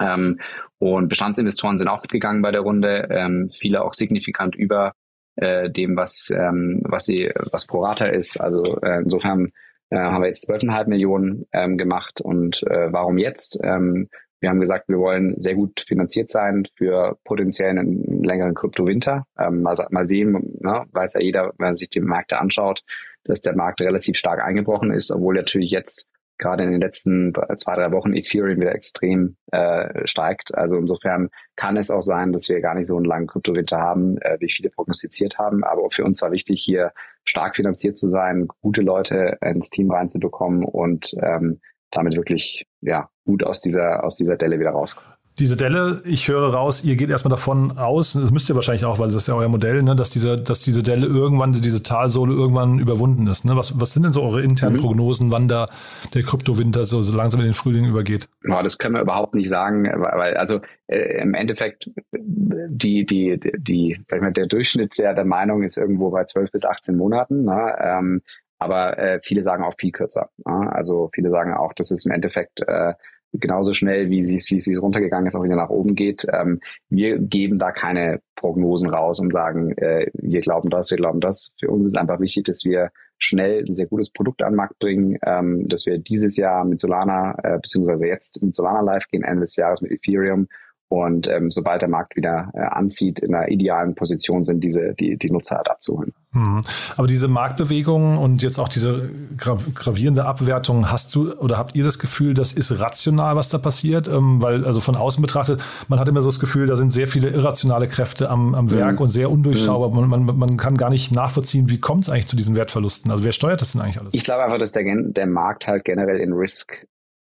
Ähm, 0.00 0.40
und 0.78 1.08
Bestandsinvestoren 1.08 1.78
sind 1.78 1.88
auch 1.88 2.02
mitgegangen 2.02 2.42
bei 2.42 2.50
der 2.50 2.60
Runde, 2.62 3.08
ähm, 3.10 3.50
viele 3.58 3.82
auch 3.82 3.94
signifikant 3.94 4.54
über 4.54 4.92
äh, 5.36 5.70
dem, 5.70 5.96
was, 5.96 6.30
ähm, 6.34 6.82
was 6.84 7.04
sie, 7.04 7.30
was 7.52 7.66
pro 7.66 7.84
Rata 7.84 8.06
ist. 8.06 8.40
Also 8.40 8.80
äh, 8.80 9.02
insofern 9.02 9.52
äh, 9.90 9.98
haben 9.98 10.22
wir 10.22 10.28
jetzt 10.28 10.48
12,5 10.48 10.88
Millionen 10.88 11.46
ähm, 11.52 11.78
gemacht. 11.78 12.20
Und 12.20 12.62
äh, 12.64 12.92
warum 12.92 13.18
jetzt? 13.18 13.58
Ähm, 13.62 14.08
wir 14.40 14.50
haben 14.50 14.60
gesagt, 14.60 14.88
wir 14.88 14.98
wollen 14.98 15.34
sehr 15.38 15.54
gut 15.54 15.84
finanziert 15.86 16.30
sein 16.30 16.66
für 16.76 17.18
potenziell 17.24 17.70
einen 17.70 18.22
längeren 18.22 18.54
Kryptowinter. 18.54 19.26
Ähm, 19.38 19.62
mal, 19.62 19.74
mal 19.90 20.04
sehen, 20.04 20.32
ne, 20.60 20.84
weiß 20.92 21.14
ja 21.14 21.20
jeder, 21.20 21.52
wenn 21.58 21.68
man 21.68 21.76
sich 21.76 21.90
die 21.90 22.00
Märkte 22.00 22.38
anschaut, 22.38 22.82
dass 23.24 23.40
der 23.40 23.56
Markt 23.56 23.80
relativ 23.80 24.16
stark 24.16 24.42
eingebrochen 24.42 24.90
ist, 24.90 25.10
obwohl 25.10 25.34
natürlich 25.34 25.70
jetzt 25.70 26.08
gerade 26.38 26.62
in 26.62 26.70
den 26.70 26.80
letzten 26.80 27.32
zwei, 27.56 27.74
drei 27.74 27.90
Wochen 27.92 28.14
Ethereum 28.14 28.60
wieder 28.60 28.74
extrem 28.74 29.36
äh, 29.50 30.06
steigt. 30.06 30.54
Also 30.54 30.76
insofern 30.76 31.30
kann 31.56 31.76
es 31.76 31.90
auch 31.90 32.00
sein, 32.00 32.32
dass 32.32 32.48
wir 32.48 32.60
gar 32.60 32.74
nicht 32.74 32.86
so 32.86 32.96
einen 32.96 33.04
langen 33.04 33.26
Kryptowinter 33.26 33.78
haben, 33.78 34.18
äh, 34.18 34.36
wie 34.40 34.50
viele 34.50 34.70
prognostiziert 34.70 35.38
haben. 35.38 35.64
Aber 35.64 35.90
für 35.90 36.04
uns 36.04 36.22
war 36.22 36.30
wichtig, 36.30 36.62
hier 36.64 36.92
stark 37.24 37.56
finanziert 37.56 37.98
zu 37.98 38.08
sein, 38.08 38.46
gute 38.62 38.82
Leute 38.82 39.36
ins 39.42 39.68
Team 39.68 39.90
reinzubekommen 39.90 40.64
und 40.64 41.12
ähm, 41.20 41.60
damit 41.90 42.16
wirklich 42.16 42.66
ja 42.80 43.08
gut 43.24 43.44
aus 43.44 43.60
dieser 43.60 44.04
aus 44.04 44.16
dieser 44.16 44.36
Delle 44.36 44.58
wieder 44.58 44.70
rauskommen 44.70 45.18
diese 45.38 45.56
Delle, 45.56 46.02
ich 46.04 46.28
höre 46.28 46.52
raus, 46.52 46.84
ihr 46.84 46.96
geht 46.96 47.10
erstmal 47.10 47.30
davon 47.30 47.78
aus, 47.78 48.14
das 48.14 48.30
müsst 48.30 48.48
ihr 48.50 48.56
wahrscheinlich 48.56 48.84
auch, 48.84 48.98
weil 48.98 49.06
das 49.06 49.14
ist 49.14 49.28
ja 49.28 49.34
euer 49.34 49.48
Modell, 49.48 49.82
ne, 49.82 49.94
dass 49.94 50.10
diese, 50.10 50.36
dass 50.36 50.62
diese 50.62 50.82
Delle 50.82 51.06
irgendwann, 51.06 51.52
diese 51.52 51.82
Talsohle 51.82 52.34
irgendwann 52.34 52.78
überwunden 52.78 53.26
ist. 53.28 53.44
Ne? 53.44 53.56
Was, 53.56 53.80
was 53.80 53.94
sind 53.94 54.02
denn 54.02 54.12
so 54.12 54.22
eure 54.22 54.42
internen 54.42 54.76
mhm. 54.76 54.80
Prognosen, 54.80 55.30
wann 55.30 55.46
da 55.46 55.68
der 56.14 56.22
Kryptowinter 56.22 56.84
so, 56.84 57.02
so 57.02 57.16
langsam 57.16 57.40
in 57.40 57.46
den 57.46 57.54
Frühling 57.54 57.84
übergeht? 57.84 58.28
Ja, 58.44 58.62
das 58.62 58.78
können 58.78 58.94
wir 58.94 59.02
überhaupt 59.02 59.34
nicht 59.34 59.48
sagen, 59.48 59.84
weil 59.84 60.36
also 60.36 60.60
äh, 60.88 61.22
im 61.22 61.34
Endeffekt 61.34 61.90
die, 62.12 63.06
die, 63.06 63.38
die, 63.38 64.00
sag 64.08 64.16
ich 64.18 64.22
mal, 64.22 64.32
der 64.32 64.46
Durchschnitt 64.46 64.98
der, 64.98 65.14
der 65.14 65.24
Meinung 65.24 65.62
ist 65.62 65.78
irgendwo 65.78 66.10
bei 66.10 66.24
12 66.24 66.50
bis 66.50 66.64
18 66.64 66.96
Monaten. 66.96 67.44
Ne? 67.44 67.76
Ähm, 67.80 68.22
aber 68.58 68.98
äh, 68.98 69.20
viele 69.22 69.42
sagen 69.42 69.64
auch 69.64 69.74
viel 69.78 69.92
kürzer. 69.92 70.30
Ne? 70.44 70.72
Also 70.72 71.10
viele 71.14 71.30
sagen 71.30 71.54
auch, 71.54 71.72
dass 71.72 71.90
es 71.90 72.04
im 72.04 72.12
Endeffekt 72.12 72.60
äh, 72.66 72.94
genauso 73.32 73.74
schnell, 73.74 74.10
wie 74.10 74.22
sie 74.22 74.36
wie 74.36 74.56
es 74.56 74.82
runtergegangen 74.82 75.26
ist, 75.26 75.34
auch 75.34 75.44
wieder 75.44 75.56
nach 75.56 75.68
oben 75.68 75.94
geht. 75.94 76.26
Ähm, 76.32 76.60
wir 76.88 77.18
geben 77.18 77.58
da 77.58 77.72
keine 77.72 78.20
Prognosen 78.36 78.90
raus 78.90 79.20
und 79.20 79.32
sagen, 79.32 79.72
äh, 79.76 80.10
wir 80.14 80.40
glauben 80.40 80.70
das, 80.70 80.90
wir 80.90 80.96
glauben 80.96 81.20
das. 81.20 81.52
Für 81.58 81.68
uns 81.68 81.86
ist 81.86 81.96
einfach 81.96 82.20
wichtig, 82.20 82.44
dass 82.44 82.64
wir 82.64 82.90
schnell 83.18 83.64
ein 83.66 83.74
sehr 83.74 83.86
gutes 83.86 84.10
Produkt 84.10 84.42
an 84.42 84.52
den 84.52 84.56
Markt 84.56 84.78
bringen, 84.78 85.18
ähm, 85.26 85.68
dass 85.68 85.86
wir 85.86 85.98
dieses 85.98 86.36
Jahr 86.36 86.64
mit 86.64 86.80
Solana, 86.80 87.36
äh, 87.42 87.58
beziehungsweise 87.58 88.06
jetzt 88.06 88.42
mit 88.42 88.54
Solana 88.54 88.80
live 88.80 89.06
gehen, 89.08 89.24
Ende 89.24 89.40
des 89.40 89.56
Jahres 89.56 89.82
mit 89.82 89.90
Ethereum 89.90 90.48
und 90.88 91.28
ähm, 91.28 91.50
sobald 91.50 91.82
der 91.82 91.88
Markt 91.88 92.16
wieder 92.16 92.50
äh, 92.54 92.60
anzieht, 92.60 93.18
in 93.18 93.34
einer 93.34 93.48
idealen 93.48 93.94
Position 93.94 94.42
sind, 94.42 94.64
diese 94.64 94.94
die, 94.94 95.18
die 95.18 95.30
Nutzer 95.30 95.56
halt 95.56 95.70
abzuholen. 95.70 96.14
Mhm. 96.32 96.62
Aber 96.96 97.06
diese 97.06 97.28
Marktbewegungen 97.28 98.16
und 98.16 98.42
jetzt 98.42 98.58
auch 98.58 98.68
diese 98.68 99.10
gravierende 99.36 100.24
Abwertung, 100.24 100.90
hast 100.90 101.14
du 101.14 101.32
oder 101.34 101.58
habt 101.58 101.76
ihr 101.76 101.84
das 101.84 101.98
Gefühl, 101.98 102.32
das 102.32 102.54
ist 102.54 102.80
rational, 102.80 103.36
was 103.36 103.50
da 103.50 103.58
passiert? 103.58 104.08
Ähm, 104.08 104.40
weil, 104.40 104.64
also 104.64 104.80
von 104.80 104.96
außen 104.96 105.20
betrachtet, 105.20 105.60
man 105.88 106.00
hat 106.00 106.08
immer 106.08 106.22
so 106.22 106.30
das 106.30 106.40
Gefühl, 106.40 106.66
da 106.66 106.76
sind 106.76 106.90
sehr 106.90 107.06
viele 107.06 107.28
irrationale 107.28 107.86
Kräfte 107.86 108.30
am, 108.30 108.54
am 108.54 108.70
Werk 108.70 108.94
mhm. 108.94 109.02
und 109.02 109.08
sehr 109.08 109.30
undurchschaubar. 109.30 109.90
Mhm. 109.90 110.08
Man, 110.08 110.24
man, 110.24 110.38
man 110.38 110.56
kann 110.56 110.76
gar 110.76 110.90
nicht 110.90 111.12
nachvollziehen, 111.12 111.68
wie 111.68 111.80
kommt 111.80 112.04
es 112.04 112.10
eigentlich 112.10 112.26
zu 112.28 112.36
diesen 112.36 112.56
Wertverlusten? 112.56 113.10
Also 113.10 113.24
wer 113.24 113.32
steuert 113.32 113.60
das 113.60 113.72
denn 113.72 113.82
eigentlich 113.82 114.00
alles? 114.00 114.14
Ich 114.14 114.24
glaube 114.24 114.42
einfach, 114.42 114.58
dass 114.58 114.72
der, 114.72 114.84
der 114.84 115.26
Markt 115.26 115.66
halt 115.66 115.84
generell 115.84 116.18
in 116.18 116.32
Risk 116.32 116.86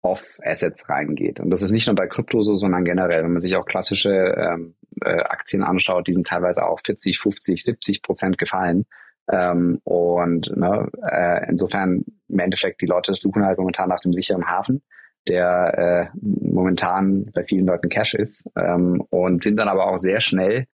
Off-Assets 0.02 0.88
reingeht. 0.88 1.40
Und 1.40 1.50
das 1.50 1.62
ist 1.62 1.70
nicht 1.70 1.86
nur 1.86 1.96
bei 1.96 2.06
Krypto 2.06 2.40
so, 2.42 2.54
sondern 2.54 2.84
generell, 2.84 3.24
wenn 3.24 3.32
man 3.32 3.38
sich 3.38 3.56
auch 3.56 3.66
klassische 3.66 4.10
ähm, 4.10 4.74
äh, 5.02 5.20
Aktien 5.22 5.62
anschaut, 5.62 6.06
die 6.06 6.14
sind 6.14 6.26
teilweise 6.26 6.64
auch 6.64 6.80
40, 6.84 7.18
50, 7.18 7.64
70 7.64 8.02
Prozent 8.02 8.38
gefallen. 8.38 8.86
Ähm, 9.30 9.80
und 9.84 10.56
ne, 10.56 10.88
äh, 11.02 11.48
insofern 11.48 12.04
im 12.28 12.38
Endeffekt 12.38 12.80
die 12.80 12.86
Leute 12.86 13.14
suchen 13.14 13.44
halt 13.44 13.58
momentan 13.58 13.88
nach 13.88 14.00
dem 14.00 14.12
sicheren 14.12 14.46
Hafen, 14.46 14.82
der 15.26 16.10
äh, 16.14 16.18
momentan 16.22 17.30
bei 17.34 17.44
vielen 17.44 17.66
Leuten 17.66 17.88
Cash 17.88 18.14
ist 18.14 18.48
ähm, 18.56 19.02
und 19.10 19.42
sind 19.42 19.56
dann 19.56 19.68
aber 19.68 19.88
auch 19.88 19.98
sehr 19.98 20.20
schnell 20.20 20.66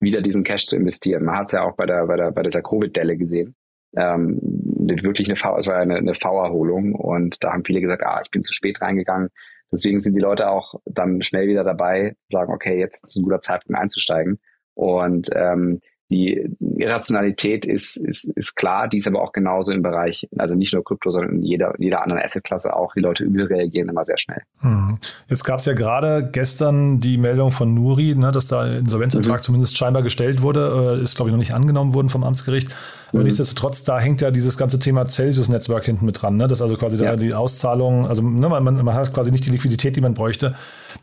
wieder 0.00 0.20
diesen 0.20 0.42
Cash 0.42 0.66
zu 0.66 0.76
investieren. 0.76 1.24
Man 1.24 1.36
hat 1.36 1.46
es 1.46 1.52
ja 1.52 1.62
auch 1.62 1.76
bei 1.76 1.86
der 1.86 2.06
bei 2.06 2.16
der 2.16 2.32
bei 2.32 2.42
dieser 2.42 2.62
Covid-Delle 2.62 3.16
gesehen 3.16 3.54
ähm, 3.96 4.40
wirklich 4.88 5.28
eine 5.28 5.36
V, 5.36 5.56
es 5.56 5.66
war 5.66 5.76
eine, 5.76 5.96
eine 5.96 6.14
V-Erholung 6.14 6.94
und 6.94 7.42
da 7.42 7.52
haben 7.52 7.64
viele 7.64 7.80
gesagt, 7.80 8.02
ah, 8.04 8.20
ich 8.24 8.30
bin 8.30 8.42
zu 8.42 8.54
spät 8.54 8.80
reingegangen. 8.80 9.30
Deswegen 9.72 10.00
sind 10.00 10.14
die 10.14 10.20
Leute 10.20 10.50
auch 10.50 10.74
dann 10.84 11.22
schnell 11.22 11.48
wieder 11.48 11.64
dabei, 11.64 12.14
sagen, 12.28 12.52
okay, 12.52 12.78
jetzt 12.78 13.04
ist 13.04 13.16
ein 13.16 13.22
guter 13.22 13.40
Zeitpunkt 13.40 13.80
einzusteigen. 13.80 14.38
Und 14.74 15.30
ähm, 15.34 15.80
die 16.12 16.46
Irrationalität 16.76 17.64
ist, 17.64 17.96
ist, 17.96 18.24
ist 18.36 18.54
klar, 18.54 18.86
die 18.86 18.98
ist 18.98 19.08
aber 19.08 19.22
auch 19.22 19.32
genauso 19.32 19.72
im 19.72 19.82
Bereich, 19.82 20.28
also 20.36 20.54
nicht 20.54 20.74
nur 20.74 20.84
Krypto, 20.84 21.10
sondern 21.10 21.36
in 21.36 21.42
jeder, 21.42 21.72
jeder 21.78 22.02
anderen 22.02 22.22
Assetklasse 22.22 22.76
auch. 22.76 22.92
Die 22.94 23.00
Leute 23.00 23.24
überreagieren 23.24 23.88
immer 23.88 24.04
sehr 24.04 24.18
schnell. 24.18 24.42
Hm. 24.60 24.88
Jetzt 25.28 25.44
gab 25.44 25.58
es 25.58 25.64
ja 25.64 25.72
gerade 25.72 26.28
gestern 26.30 26.98
die 26.98 27.16
Meldung 27.16 27.50
von 27.50 27.72
Nuri, 27.72 28.14
ne, 28.14 28.30
dass 28.30 28.48
da 28.48 28.66
Insolvenzantrag 28.66 29.38
mhm. 29.38 29.42
zumindest 29.42 29.78
scheinbar 29.78 30.02
gestellt 30.02 30.42
wurde, 30.42 30.98
äh, 30.98 31.02
ist 31.02 31.16
glaube 31.16 31.30
ich 31.30 31.32
noch 31.32 31.38
nicht 31.38 31.54
angenommen 31.54 31.94
worden 31.94 32.10
vom 32.10 32.24
Amtsgericht. 32.24 32.76
Aber 33.12 33.20
mhm. 33.20 33.24
nichtsdestotrotz, 33.24 33.84
da 33.84 34.00
hängt 34.00 34.22
ja 34.22 34.30
dieses 34.30 34.56
ganze 34.56 34.78
Thema 34.78 35.06
Celsius-Netzwerk 35.06 35.84
hinten 35.84 36.06
mit 36.06 36.22
dran, 36.22 36.36
ne? 36.36 36.46
dass 36.46 36.62
also 36.62 36.76
quasi 36.76 36.96
ja. 36.96 37.10
da 37.10 37.16
die 37.16 37.34
Auszahlung, 37.34 38.06
also 38.06 38.22
ne, 38.22 38.48
man, 38.48 38.62
man 38.62 38.94
hat 38.94 39.12
quasi 39.12 39.30
nicht 39.30 39.46
die 39.46 39.50
Liquidität, 39.50 39.96
die 39.96 40.00
man 40.00 40.14
bräuchte. 40.14 40.54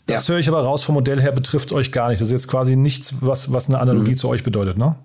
Das 0.08 0.28
ja. 0.28 0.34
höre 0.34 0.40
ich 0.40 0.50
aber 0.50 0.62
raus 0.62 0.84
vom 0.84 0.96
Modell 0.96 1.22
her, 1.22 1.32
betrifft 1.32 1.72
euch 1.72 1.92
gar 1.92 2.10
nicht. 2.10 2.20
Das 2.20 2.30
ist 2.30 2.34
jetzt 2.34 2.48
quasi 2.48 2.76
nichts, 2.76 3.18
was, 3.22 3.54
was 3.54 3.70
eine 3.70 3.80
Analogie 3.80 4.12
mhm. 4.12 4.18
zu 4.18 4.30
euch 4.30 4.44
bedeutet, 4.44 4.78
ne? 4.78 4.96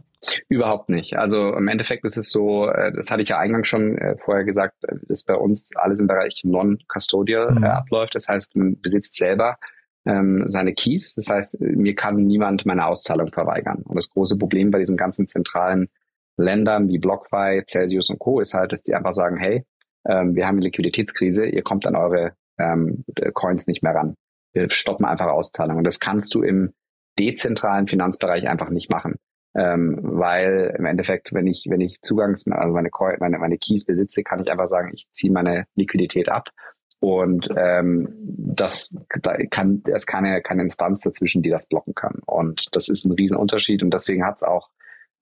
Überhaupt 0.48 0.88
nicht. 0.88 1.18
Also 1.18 1.54
im 1.54 1.68
Endeffekt 1.68 2.04
ist 2.04 2.16
es 2.16 2.30
so, 2.30 2.68
äh, 2.68 2.92
das 2.92 3.10
hatte 3.10 3.22
ich 3.22 3.28
ja 3.28 3.38
eingangs 3.38 3.68
schon 3.68 3.98
äh, 3.98 4.16
vorher 4.24 4.44
gesagt, 4.44 4.82
äh, 4.84 4.96
dass 5.06 5.24
bei 5.24 5.34
uns 5.34 5.70
alles 5.76 6.00
im 6.00 6.06
Bereich 6.06 6.40
Non-Custodial 6.44 7.52
mhm. 7.52 7.64
abläuft. 7.64 8.14
Das 8.14 8.28
heißt, 8.28 8.56
man 8.56 8.80
besitzt 8.80 9.16
selber 9.16 9.58
ähm, 10.06 10.44
seine 10.46 10.72
Keys. 10.72 11.14
Das 11.14 11.28
heißt, 11.28 11.60
mir 11.60 11.94
kann 11.94 12.16
niemand 12.16 12.64
meine 12.64 12.86
Auszahlung 12.86 13.28
verweigern. 13.32 13.82
Und 13.84 13.96
das 13.96 14.08
große 14.08 14.38
Problem 14.38 14.70
bei 14.70 14.78
diesen 14.78 14.96
ganzen 14.96 15.28
zentralen 15.28 15.88
Ländern 16.37 16.88
wie 16.88 16.99
BlockFi, 16.99 17.62
Celsius 17.66 18.11
und 18.11 18.18
Co. 18.18 18.40
ist 18.40 18.55
halt, 18.55 18.73
dass 18.73 18.83
die 18.83 18.94
einfach 18.94 19.12
sagen, 19.12 19.37
hey, 19.37 19.64
ähm, 20.07 20.35
wir 20.35 20.47
haben 20.47 20.57
eine 20.57 20.66
Liquiditätskrise, 20.66 21.47
ihr 21.47 21.62
kommt 21.62 21.87
an 21.87 21.97
eure 21.97 22.33
ähm, 22.59 23.05
Coins 23.33 23.66
nicht 23.66 23.83
mehr 23.83 23.94
ran. 23.94 24.14
Wir 24.53 24.70
stoppen 24.70 25.07
einfach 25.07 25.27
Auszahlungen. 25.27 25.79
Und 25.79 25.85
das 25.85 26.01
kannst 26.01 26.35
du 26.35 26.42
im 26.42 26.73
dezentralen 27.18 27.88
Finanzbereich 27.88 28.49
einfach 28.49 28.70
nicht 28.70 28.90
machen 28.90 29.16
ähm, 29.55 29.99
weil 30.03 30.75
im 30.77 30.85
Endeffekt, 30.85 31.33
wenn 31.33 31.47
ich, 31.47 31.66
wenn 31.68 31.81
ich 31.81 32.01
Zugangs, 32.03 32.47
also 32.49 32.75
meine, 32.75 32.90
meine, 33.20 33.38
meine 33.38 33.59
Keys 33.59 33.85
besitze, 33.87 34.23
kann 34.23 34.42
ich 34.42 34.51
einfach 34.51 34.66
sagen, 34.66 34.90
ich 34.92 35.07
ziehe 35.12 35.33
meine 35.33 35.66
Liquidität 35.77 36.29
ab 36.29 36.51
und 36.99 37.49
ähm, 37.57 38.09
das 38.20 38.90
da 39.20 39.37
kann, 39.51 39.83
da 39.85 39.94
ist 39.94 40.07
keine, 40.07 40.42
keine 40.42 40.62
Instanz 40.62 41.01
dazwischen, 41.01 41.42
die 41.42 41.51
das 41.51 41.68
blocken 41.68 41.94
kann. 41.94 42.20
Und 42.27 42.66
das 42.73 42.88
ist 42.88 43.05
ein 43.05 43.12
Riesenunterschied 43.12 43.83
und 43.83 43.94
deswegen 43.94 44.25
hat 44.25 44.37
es 44.37 44.42
auch 44.42 44.70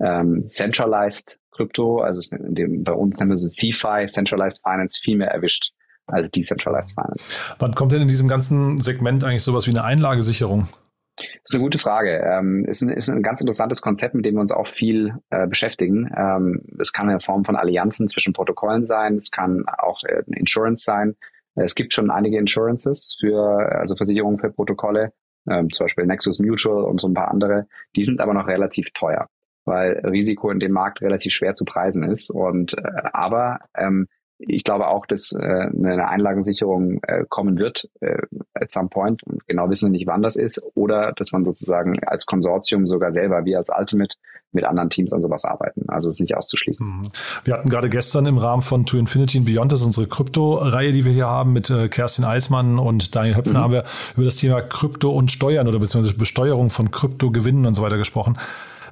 ähm, 0.01 0.45
Centralized 0.47 1.39
Crypto, 1.51 2.01
also 2.01 2.35
in 2.37 2.55
dem, 2.55 2.85
bei 2.85 2.93
uns 2.93 3.19
nennen 3.19 3.31
wir 3.31 3.35
es 3.35 3.55
CFI, 3.55 4.07
Centralized 4.07 4.61
Finance, 4.63 5.01
viel 5.01 5.17
mehr 5.17 5.31
erwischt 5.31 5.73
als 6.07 6.31
Decentralized 6.31 6.95
Finance. 6.95 7.55
Wann 7.59 7.75
kommt 7.75 7.93
denn 7.93 8.03
in 8.03 8.09
diesem 8.09 8.29
ganzen 8.29 8.81
Segment 8.81 9.25
eigentlich 9.25 9.43
sowas 9.43 9.67
wie 9.67 9.71
eine 9.71 9.85
Einlagesicherung? 9.85 10.69
Das 11.17 11.27
ist 11.51 11.55
eine 11.55 11.63
gute 11.63 11.79
Frage. 11.79 12.23
Ähm, 12.25 12.65
ist, 12.65 12.83
ein, 12.83 12.89
ist 12.89 13.11
ein 13.11 13.23
ganz 13.23 13.41
interessantes 13.41 13.83
Konzept, 13.83 14.15
mit 14.15 14.25
dem 14.25 14.35
wir 14.35 14.41
uns 14.41 14.53
auch 14.53 14.67
viel 14.67 15.15
äh, 15.31 15.47
beschäftigen. 15.47 16.11
Ähm, 16.17 16.63
es 16.81 16.93
kann 16.93 17.09
eine 17.09 17.21
Form 17.21 17.45
von 17.45 17.55
Allianzen 17.55 18.09
zwischen 18.09 18.33
Protokollen 18.33 18.87
sein. 18.87 19.17
Es 19.17 19.31
kann 19.31 19.65
auch 19.67 20.03
äh, 20.05 20.23
eine 20.27 20.39
Insurance 20.39 20.85
sein. 20.85 21.15
Es 21.55 21.75
gibt 21.75 21.93
schon 21.93 22.11
einige 22.11 22.39
Insurances 22.39 23.17
für, 23.21 23.79
also 23.79 23.95
Versicherungen 23.95 24.39
für 24.39 24.51
Protokolle, 24.51 25.13
ähm, 25.49 25.69
zum 25.71 25.85
Beispiel 25.85 26.07
Nexus 26.07 26.39
Mutual 26.39 26.85
und 26.85 26.99
so 26.99 27.09
ein 27.09 27.15
paar 27.15 27.31
andere. 27.31 27.67
Die 27.95 28.05
sind 28.05 28.21
aber 28.21 28.33
noch 28.33 28.47
relativ 28.47 28.91
teuer, 28.95 29.29
weil 29.65 30.01
Risiko 30.05 30.51
in 30.51 30.61
dem 30.61 30.73
Markt 30.73 31.03
relativ 31.03 31.33
schwer 31.33 31.55
zu 31.55 31.65
preisen 31.65 32.03
ist. 32.05 32.31
Und 32.31 32.75
äh, 32.75 32.83
aber 33.13 33.61
ähm, 33.77 34.09
ich 34.39 34.65
glaube 34.65 34.89
auch, 34.89 35.07
dass 35.07 35.33
äh, 35.33 35.43
eine 35.43 36.09
Einlagensicherung 36.09 37.01
äh, 37.03 37.25
kommen 37.29 37.59
wird 37.59 37.89
äh, 38.01 38.23
at 38.55 38.71
some 38.71 38.89
point. 38.89 39.23
Und 39.23 39.47
genau 39.47 39.71
wissen 39.71 39.87
wir 39.87 39.91
nicht, 39.91 40.07
wann 40.07 40.23
das 40.23 40.37
ist. 40.37 40.61
Oder 40.75 41.13
dass 41.13 41.33
man 41.33 41.45
sozusagen 41.45 42.03
als 42.05 42.27
Konsortium 42.27 42.87
sogar 42.87 43.11
selber, 43.11 43.45
wie 43.45 43.57
als 43.57 43.71
Ultimate, 43.77 44.17
mit 44.55 44.65
anderen 44.65 44.91
Teams 44.91 45.13
an 45.13 45.23
sowas 45.23 45.45
arbeiten. 45.45 45.85
Also 45.89 46.11
ist 46.11 46.21
nicht 46.21 46.37
auszuschließen. 46.37 46.87
Mhm. 46.87 47.09
Wir 47.45 47.55
hatten 47.55 47.71
gerade 47.71 47.89
gestern 47.89 48.27
im 48.27 48.37
Rahmen 48.37 48.63
von 48.63 48.85
To 48.85 48.99
Infinity 48.99 49.39
and 49.39 49.47
Beyond, 49.47 49.73
das 49.73 49.81
ist 49.81 49.87
unsere 49.87 50.07
Krypto-Reihe, 50.07 50.93
die 50.93 51.05
wir 51.07 51.13
hier 51.13 51.27
haben, 51.27 51.55
mit 51.55 51.71
äh, 51.71 51.89
Kerstin 51.89 52.25
Eismann 52.25 52.79
und 52.79 53.17
Daniel 53.17 53.37
Höpfner, 53.37 53.61
mhm. 53.61 53.63
haben 53.63 53.73
wir 53.73 53.85
über 54.15 54.25
das 54.25 54.37
Thema 54.37 54.61
Krypto 54.61 55.11
und 55.11 55.31
Steuern 55.31 55.69
oder 55.69 55.79
beziehungsweise 55.79 56.17
Besteuerung 56.17 56.69
von 56.69 56.91
Kryptogewinnen 56.91 57.65
und 57.65 57.75
so 57.75 57.83
weiter 57.83 57.97
gesprochen. 57.97 58.37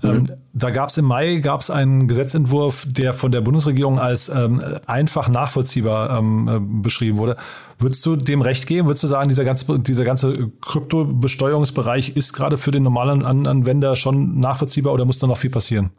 Ähm, 0.03 0.19
mhm. 0.19 0.27
da 0.53 0.71
gab 0.71 0.89
es 0.89 0.99
im 0.99 1.05
Mai 1.05 1.37
gab's 1.37 1.71
einen 1.71 2.09
Gesetzentwurf, 2.09 2.87
der 2.89 3.13
von 3.13 3.33
der 3.33 3.41
Bundesregierung 3.41 3.99
als 3.99 4.29
ähm, 4.29 4.63
einfach 4.87 5.29
nachvollziehbar 5.29 6.19
ähm, 6.19 6.49
äh, 6.49 6.83
beschrieben 6.83 7.19
wurde. 7.19 7.37
Würdest 7.79 8.05
du 8.07 8.17
dem 8.17 8.43
recht 8.43 8.67
geben? 8.67 8.89
Würdest 8.89 9.03
du 9.03 9.09
sagen, 9.09 9.29
dieser 9.29 9.45
ganze, 9.45 9.79
dieser 9.79 10.05
ganze 10.05 10.51
Kryptobesteuerungsbereich 10.61 12.17
ist 12.17 12.33
gerade 12.33 12.57
für 12.57 12.71
den 12.71 12.83
normalen 12.83 13.25
An 13.25 13.47
Anwender 13.47 13.97
schon 13.97 14.39
nachvollziehbar 14.39 14.93
oder 14.93 15.05
muss 15.05 15.19
da 15.19 15.27
noch 15.27 15.39
viel 15.39 15.51
passieren? 15.51 15.91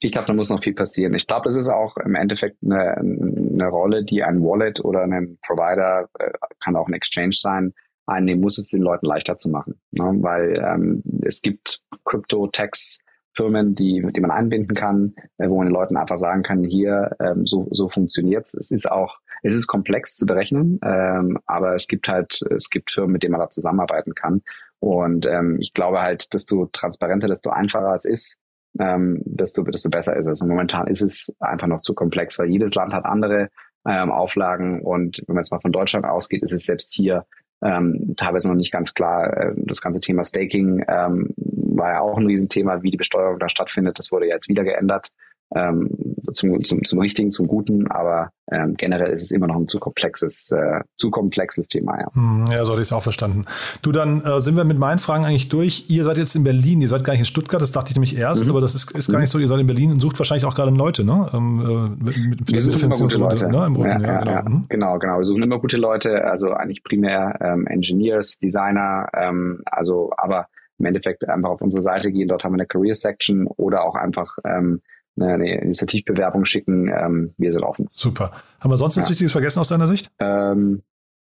Ich 0.00 0.12
glaube, 0.12 0.26
da 0.26 0.34
muss 0.34 0.50
noch 0.50 0.62
viel 0.62 0.74
passieren. 0.74 1.14
Ich 1.14 1.26
glaube, 1.26 1.44
das 1.44 1.56
ist 1.56 1.68
auch 1.68 1.96
im 1.98 2.14
Endeffekt 2.16 2.56
eine, 2.64 2.96
eine 2.96 3.68
Rolle, 3.68 4.04
die 4.04 4.24
ein 4.24 4.40
Wallet 4.42 4.84
oder 4.84 5.02
ein 5.02 5.38
Provider, 5.46 6.08
äh, 6.18 6.30
kann 6.60 6.74
auch 6.76 6.88
ein 6.88 6.94
Exchange 6.94 7.34
sein, 7.34 7.72
einnehmen 8.06 8.40
muss, 8.40 8.58
es 8.58 8.68
den 8.68 8.82
Leuten 8.82 9.06
leichter 9.06 9.36
zu 9.36 9.50
machen. 9.50 9.80
Ne? 9.92 10.16
Weil 10.20 10.62
ähm, 10.64 11.02
es 11.22 11.42
gibt 11.42 11.82
Crypto-Tax 12.04 13.00
Firmen, 13.38 13.76
die, 13.76 14.04
die 14.14 14.20
man 14.20 14.32
einbinden 14.32 14.74
kann, 14.74 15.14
äh, 15.38 15.48
wo 15.48 15.58
man 15.58 15.68
den 15.68 15.74
Leuten 15.74 15.96
einfach 15.96 16.16
sagen 16.16 16.42
kann, 16.42 16.64
hier, 16.64 17.16
ähm, 17.20 17.46
so, 17.46 17.68
so 17.70 17.88
funktioniert's. 17.88 18.54
Es 18.54 18.72
ist 18.72 18.90
auch, 18.90 19.18
es 19.44 19.54
ist 19.54 19.68
komplex 19.68 20.16
zu 20.16 20.26
berechnen, 20.26 20.80
ähm, 20.82 21.38
aber 21.46 21.76
es 21.76 21.86
gibt 21.86 22.08
halt, 22.08 22.42
es 22.50 22.68
gibt 22.68 22.90
Firmen, 22.90 23.12
mit 23.12 23.22
denen 23.22 23.32
man 23.32 23.40
da 23.40 23.48
zusammenarbeiten 23.48 24.14
kann. 24.14 24.42
Und 24.80 25.24
ähm, 25.24 25.58
ich 25.60 25.72
glaube 25.72 26.00
halt, 26.02 26.34
desto 26.34 26.66
transparenter, 26.66 27.28
desto 27.28 27.50
einfacher 27.50 27.94
es 27.94 28.04
ist, 28.04 28.38
ähm, 28.80 29.22
desto, 29.24 29.62
desto 29.62 29.88
besser 29.88 30.16
ist 30.16 30.26
es. 30.26 30.42
Und 30.42 30.48
momentan 30.48 30.88
ist 30.88 31.02
es 31.02 31.32
einfach 31.38 31.68
noch 31.68 31.82
zu 31.82 31.94
komplex, 31.94 32.40
weil 32.40 32.50
jedes 32.50 32.74
Land 32.74 32.92
hat 32.92 33.04
andere 33.04 33.50
ähm, 33.86 34.10
Auflagen 34.10 34.82
und 34.82 35.22
wenn 35.26 35.34
man 35.34 35.42
jetzt 35.42 35.52
mal 35.52 35.60
von 35.60 35.72
Deutschland 35.72 36.06
ausgeht, 36.06 36.42
ist 36.42 36.52
es 36.52 36.66
selbst 36.66 36.92
hier 36.92 37.24
ähm, 37.62 38.14
teilweise 38.16 38.48
noch 38.48 38.56
nicht 38.56 38.72
ganz 38.72 38.94
klar. 38.94 39.36
Äh, 39.36 39.54
das 39.56 39.80
ganze 39.80 40.00
Thema 40.00 40.24
Staking 40.24 40.84
ähm, 40.88 41.34
war 41.78 41.92
ja 41.92 42.00
auch 42.00 42.18
ein 42.18 42.26
Riesenthema, 42.26 42.82
wie 42.82 42.90
die 42.90 42.96
Besteuerung 42.96 43.38
da 43.38 43.48
stattfindet. 43.48 43.98
Das 43.98 44.12
wurde 44.12 44.26
ja 44.26 44.34
jetzt 44.34 44.48
wieder 44.48 44.64
geändert 44.64 45.12
ähm, 45.54 45.88
zum, 46.32 46.62
zum, 46.62 46.84
zum 46.84 46.98
Richtigen, 46.98 47.30
zum 47.30 47.46
Guten, 47.46 47.90
aber 47.90 48.30
ähm, 48.50 48.74
generell 48.76 49.10
ist 49.12 49.22
es 49.22 49.30
immer 49.30 49.46
noch 49.46 49.56
ein 49.56 49.66
zu 49.66 49.78
komplexes, 49.78 50.50
äh, 50.52 50.80
zu 50.94 51.10
komplexes 51.10 51.68
Thema. 51.68 51.98
Ja, 51.98 52.14
hm, 52.14 52.44
ja 52.50 52.64
so 52.64 52.72
hatte 52.72 52.82
ich 52.82 52.88
es 52.88 52.92
auch 52.92 53.02
verstanden. 53.02 53.44
Du, 53.80 53.92
dann 53.92 54.22
äh, 54.24 54.40
sind 54.40 54.56
wir 54.56 54.64
mit 54.64 54.78
meinen 54.78 54.98
Fragen 54.98 55.24
eigentlich 55.24 55.48
durch. 55.48 55.86
Ihr 55.88 56.04
seid 56.04 56.18
jetzt 56.18 56.36
in 56.36 56.44
Berlin, 56.44 56.82
ihr 56.82 56.88
seid 56.88 57.04
gar 57.04 57.12
nicht 57.12 57.20
in 57.20 57.26
Stuttgart, 57.26 57.62
das 57.62 57.72
dachte 57.72 57.90
ich 57.90 57.96
nämlich 57.96 58.16
erst, 58.16 58.44
mhm. 58.44 58.50
aber 58.50 58.60
das 58.60 58.74
ist, 58.74 58.90
ist 58.94 59.10
gar 59.10 59.20
nicht 59.20 59.30
so. 59.30 59.38
Ihr 59.38 59.48
seid 59.48 59.58
in 59.58 59.66
Berlin 59.66 59.92
und 59.92 60.00
sucht 60.00 60.18
wahrscheinlich 60.18 60.44
auch 60.44 60.54
gerade 60.54 60.70
Leute, 60.70 61.04
ne? 61.04 61.28
Ähm, 61.32 61.60
äh, 61.60 62.04
mit, 62.04 62.40
mit, 62.40 62.52
wir 62.52 62.62
suchen 62.62 62.82
immer 62.84 62.96
gute 62.96 63.18
Leute. 63.18 63.48
Ne? 63.48 63.66
Im 63.66 63.76
Rücken, 63.76 64.02
ja, 64.02 64.12
ja, 64.12 64.18
genau. 64.20 64.42
Mhm. 64.42 64.66
genau, 64.68 64.98
genau. 64.98 65.18
Wir 65.18 65.24
suchen 65.24 65.42
immer 65.42 65.58
gute 65.58 65.78
Leute, 65.78 66.24
also 66.24 66.52
eigentlich 66.52 66.82
primär 66.84 67.38
ähm, 67.40 67.66
Engineers, 67.66 68.38
Designer, 68.38 69.08
ähm, 69.14 69.62
also 69.64 70.12
aber 70.16 70.48
im 70.78 70.86
Endeffekt 70.86 71.28
einfach 71.28 71.50
auf 71.50 71.60
unsere 71.60 71.82
Seite 71.82 72.10
gehen, 72.12 72.28
dort 72.28 72.44
haben 72.44 72.52
wir 72.52 72.60
eine 72.60 72.66
Career 72.66 72.94
Section 72.94 73.46
oder 73.46 73.84
auch 73.84 73.94
einfach 73.94 74.38
ähm, 74.44 74.80
eine 75.20 75.60
Initiativbewerbung 75.60 76.44
schicken. 76.44 76.88
Ähm, 76.88 77.34
wir 77.36 77.52
sind 77.52 77.64
offen. 77.64 77.88
Super. 77.92 78.32
Haben 78.60 78.70
wir 78.70 78.76
sonst 78.76 78.96
nichts 78.96 79.08
ja. 79.08 79.12
Wichtiges 79.12 79.32
vergessen 79.32 79.60
aus 79.60 79.68
deiner 79.68 79.86
Sicht? 79.86 80.10
Ähm, 80.20 80.82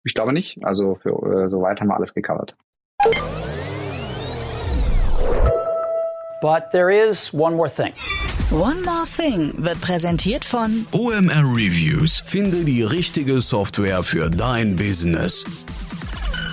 ich 0.04 0.14
glaube 0.14 0.32
nicht. 0.32 0.58
Also 0.64 0.96
für, 0.96 1.44
äh, 1.44 1.48
soweit 1.48 1.80
haben 1.80 1.88
wir 1.88 1.96
alles 1.96 2.14
gecovert. 2.14 2.56
But 6.40 6.70
there 6.70 6.92
is 6.92 7.32
one 7.32 7.56
more 7.56 7.70
thing. 7.70 7.92
One 8.52 8.80
More 8.82 9.06
Thing 9.06 9.52
wird 9.58 9.80
präsentiert 9.80 10.44
von 10.44 10.86
OMR 10.92 11.42
Reviews. 11.42 12.22
Finde 12.26 12.64
die 12.64 12.84
richtige 12.84 13.40
Software 13.40 14.04
für 14.04 14.30
dein 14.30 14.76
Business. 14.76 15.44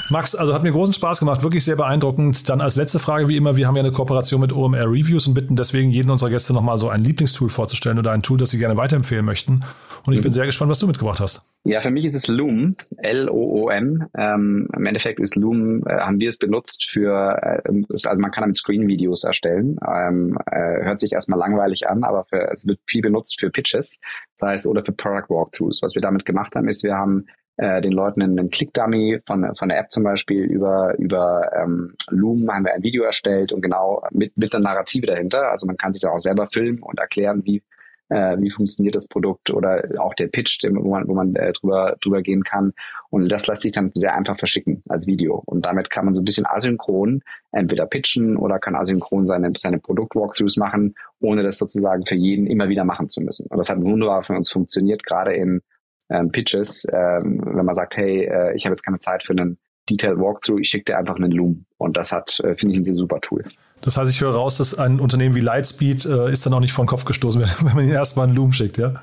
Max, 0.10 0.36
also 0.36 0.54
hat 0.54 0.64
mir 0.64 0.72
großen 0.72 0.94
Spaß 0.94 1.20
gemacht, 1.20 1.44
wirklich 1.44 1.64
sehr 1.64 1.78
beeindruckend. 1.78 2.50
Dann 2.50 2.60
als 2.60 2.76
letzte 2.76 3.00
Frage 3.00 3.30
wie 3.30 3.38
immer, 3.38 3.56
wir 3.56 3.68
haben 3.68 3.76
ja 3.76 3.84
eine 3.84 3.92
Kooperation 3.92 4.42
mit 4.42 4.52
OMR 4.52 4.86
Reviews 4.86 5.28
und 5.28 5.34
bitten 5.34 5.56
deswegen 5.56 5.92
jeden 5.92 6.10
unserer 6.10 6.30
Gäste 6.30 6.54
nochmal 6.54 6.78
so 6.78 6.90
ein 6.90 7.04
Lieblingstool 7.04 7.50
vorzustellen 7.50 7.98
oder 7.98 8.12
ein 8.12 8.22
Tool, 8.22 8.38
das 8.38 8.52
sie 8.52 8.58
gerne 8.58 8.76
weiterempfehlen 8.76 9.26
möchten. 9.26 9.62
Und 10.06 10.14
ich 10.14 10.22
bin 10.22 10.30
mhm. 10.30 10.34
sehr 10.34 10.46
gespannt, 10.46 10.70
was 10.70 10.80
du 10.80 10.88
mitgebracht 10.88 11.22
hast. 11.22 11.44
Ja, 11.64 11.80
für 11.80 11.92
mich 11.92 12.04
ist 12.04 12.16
es 12.16 12.28
Loom, 12.28 12.76
L-O-O-M. 12.98 14.06
Ähm, 14.18 14.68
Im 14.76 14.86
Endeffekt 14.86 15.22
ist 15.22 15.38
Loom, 15.38 15.82
äh, 15.88 15.98
haben 15.98 16.20
wir 16.20 16.28
es 16.28 16.38
benutzt 16.38 16.90
für, 16.90 17.40
äh, 17.42 17.84
also 17.90 18.22
man 18.22 18.32
kann 18.32 18.42
damit 18.42 18.58
Screen-Videos 18.58 19.24
erstellen. 19.24 19.78
Ähm, 19.88 20.38
äh, 20.52 20.84
hört 20.84 21.00
sich 21.00 21.14
erstmal 21.14 21.40
langweilig 21.40 21.88
an, 21.88 22.04
aber 22.04 22.26
für, 22.26 22.52
es 22.52 22.68
wird 22.68 22.80
viel 22.86 23.02
benutzt 23.02 23.40
für 23.40 23.50
Pitches, 23.50 24.00
das 24.38 24.50
heißt, 24.50 24.68
oder 24.68 24.84
für 24.84 24.92
Product 24.92 25.30
Walkthroughs. 25.30 25.82
Was 25.82 25.96
wir 25.96 26.02
damit 26.02 26.26
gemacht 26.26 26.54
haben, 26.56 26.68
ist, 26.68 26.84
wir 26.84 26.96
haben 26.96 27.26
äh, 27.58 27.82
den 27.82 27.92
Leuten 27.92 28.22
einen 28.22 28.50
Click-Dummy 28.50 29.20
von, 29.28 29.56
von 29.56 29.70
der 29.70 29.80
App 29.80 29.92
zum 29.92 30.04
Beispiel 30.04 30.44
über, 30.44 30.98
über 30.98 31.52
ähm, 31.56 31.94
Loom 32.10 32.50
haben 32.52 32.66
wir 32.66 32.74
ein 32.74 32.84
Video 32.84 33.04
erstellt 33.04 33.52
und 33.52 33.62
genau 33.62 34.02
mit, 34.12 34.36
mit 34.38 34.54
der 34.54 34.60
Narrative 34.60 35.06
dahinter. 35.06 35.50
Also 35.52 35.68
man 35.68 35.78
kann 35.78 35.94
sich 35.94 36.02
da 36.02 36.10
auch 36.10 36.18
selber 36.18 36.48
filmen 36.48 36.82
und 36.82 37.00
erklären, 37.00 37.44
wie, 37.46 37.62
äh, 38.10 38.38
wie 38.40 38.50
funktioniert 38.50 38.96
das 38.96 39.08
Produkt 39.08 39.52
oder 39.52 39.84
auch 40.00 40.16
der 40.16 40.28
Pitch, 40.30 40.64
wo 40.64 40.90
man, 40.90 41.08
wo 41.08 41.14
man 41.14 41.36
äh, 41.36 41.54
drüber, 41.54 41.96
drüber 42.02 42.24
gehen 42.24 42.44
kann. 42.44 42.74
Und 43.12 43.32
das 43.32 43.46
lässt 43.46 43.62
sich 43.62 43.72
dann 43.72 43.92
sehr 43.94 44.16
einfach 44.16 44.40
verschicken 44.40 44.82
als 44.90 45.06
Video. 45.06 45.44
Und 45.46 45.64
damit 45.64 45.92
kann 45.92 46.06
man 46.06 46.16
so 46.16 46.22
ein 46.22 46.26
bisschen 46.26 46.48
asynchron 46.48 47.22
entweder 47.52 47.86
pitchen 47.86 48.36
oder 48.36 48.58
kann 48.58 48.76
asynchron 48.76 49.28
seine, 49.28 49.52
seine 49.56 49.78
Produkt-Walkthroughs 49.78 50.58
machen, 50.58 50.96
ohne 51.22 51.44
das 51.44 51.60
sozusagen 51.60 52.04
für 52.08 52.16
jeden 52.16 52.48
immer 52.48 52.68
wieder 52.68 52.84
machen 52.84 53.10
zu 53.10 53.22
müssen. 53.22 53.46
Und 53.46 53.60
das 53.60 53.70
hat 53.70 53.80
wunderbar 53.80 54.24
für 54.24 54.34
uns 54.34 54.52
funktioniert, 54.52 55.04
gerade 55.04 55.36
in 55.36 55.62
ähm, 56.10 56.32
Pitches, 56.32 56.86
ähm, 56.92 57.42
wenn 57.44 57.66
man 57.66 57.76
sagt, 57.76 57.98
hey, 57.98 58.26
äh, 58.26 58.56
ich 58.56 58.66
habe 58.66 58.74
jetzt 58.74 58.84
keine 58.84 59.00
Zeit 59.00 59.24
für 59.24 59.34
einen 59.34 59.58
Detailed 59.90 60.20
Walkthrough, 60.20 60.60
ich 60.60 60.70
schicke 60.70 60.86
dir 60.86 60.98
einfach 60.98 61.16
einen 61.16 61.32
Loom. 61.32 61.66
Und 61.78 61.98
das 61.98 62.12
hat, 62.12 62.40
äh, 62.40 62.56
finde 62.56 62.74
ich, 62.74 62.82
ein 62.82 62.84
sehr 62.84 62.96
super 62.96 63.20
Tool. 63.22 63.44
Das 63.82 63.98
heißt, 63.98 64.10
ich 64.10 64.22
höre 64.22 64.34
raus, 64.34 64.58
dass 64.58 64.78
ein 64.78 65.00
Unternehmen 65.00 65.36
wie 65.36 65.42
Lightspeed 65.42 66.06
äh, 66.06 66.32
ist 66.32 66.46
dann 66.46 66.54
auch 66.54 66.62
nicht 66.62 66.72
vor 66.72 66.86
den 66.86 66.90
Kopf 66.90 67.06
gestoßen, 67.06 67.42
wenn, 67.42 67.50
wenn 67.68 67.76
man 67.76 67.84
ihnen 67.84 67.94
erstmal 67.94 68.28
einen 68.28 68.36
Loom 68.36 68.54
schickt, 68.54 68.78
ja? 68.78 69.02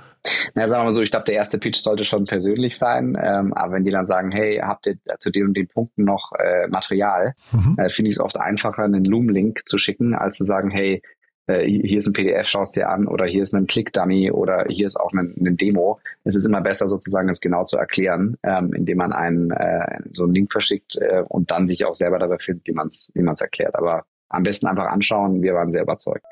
Na, 0.54 0.68
sagen 0.68 0.82
wir 0.82 0.84
mal 0.84 0.92
so, 0.92 1.00
ich 1.00 1.10
glaube, 1.10 1.24
der 1.24 1.36
erste 1.36 1.58
Pitch 1.58 1.78
sollte 1.78 2.04
schon 2.04 2.24
persönlich 2.24 2.76
sein. 2.76 3.16
Ähm, 3.20 3.54
aber 3.54 3.74
wenn 3.74 3.84
die 3.84 3.90
dann 3.90 4.04
sagen, 4.04 4.30
hey, 4.30 4.58
habt 4.62 4.86
ihr 4.86 4.96
zu 5.18 5.30
den 5.30 5.46
und 5.46 5.56
den 5.56 5.68
Punkten 5.68 6.04
noch 6.04 6.32
äh, 6.38 6.68
Material, 6.68 7.34
mhm. 7.52 7.76
äh, 7.78 7.88
finde 7.88 8.10
ich 8.10 8.16
es 8.16 8.20
oft 8.20 8.38
einfacher, 8.38 8.84
einen 8.84 9.04
Loom-Link 9.04 9.62
zu 9.66 9.78
schicken, 9.78 10.14
als 10.14 10.36
zu 10.36 10.44
sagen, 10.44 10.70
hey, 10.70 11.02
äh, 11.50 11.66
hier 11.66 11.98
ist 11.98 12.06
ein 12.06 12.12
PDF, 12.12 12.48
schaust 12.48 12.76
dir 12.76 12.88
an 12.88 13.06
oder 13.06 13.26
hier 13.26 13.42
ist 13.42 13.54
ein 13.54 13.66
Click-Dummy 13.66 14.30
oder 14.30 14.64
hier 14.68 14.86
ist 14.86 14.98
auch 14.98 15.12
ein, 15.12 15.34
ein, 15.40 15.56
Demo. 15.56 16.00
Es 16.24 16.36
ist 16.36 16.44
immer 16.44 16.60
besser 16.60 16.88
sozusagen, 16.88 17.28
es 17.28 17.40
genau 17.40 17.64
zu 17.64 17.76
erklären, 17.76 18.36
ähm, 18.42 18.72
indem 18.74 18.98
man 18.98 19.12
einen 19.12 19.50
äh, 19.50 19.98
so 20.12 20.24
einen 20.24 20.34
Link 20.34 20.52
verschickt 20.52 20.96
äh, 20.96 21.22
und 21.28 21.50
dann 21.50 21.68
sich 21.68 21.84
auch 21.84 21.94
selber 21.94 22.18
darüber 22.18 22.38
findet, 22.38 22.66
wie 22.66 22.72
man 22.72 22.88
es 22.88 23.10
wie 23.14 23.22
man's 23.22 23.40
erklärt. 23.40 23.74
Aber 23.74 24.04
am 24.28 24.42
besten 24.42 24.66
einfach 24.66 24.86
anschauen, 24.86 25.42
wir 25.42 25.54
waren 25.54 25.72
sehr 25.72 25.82
überzeugt. 25.82 26.24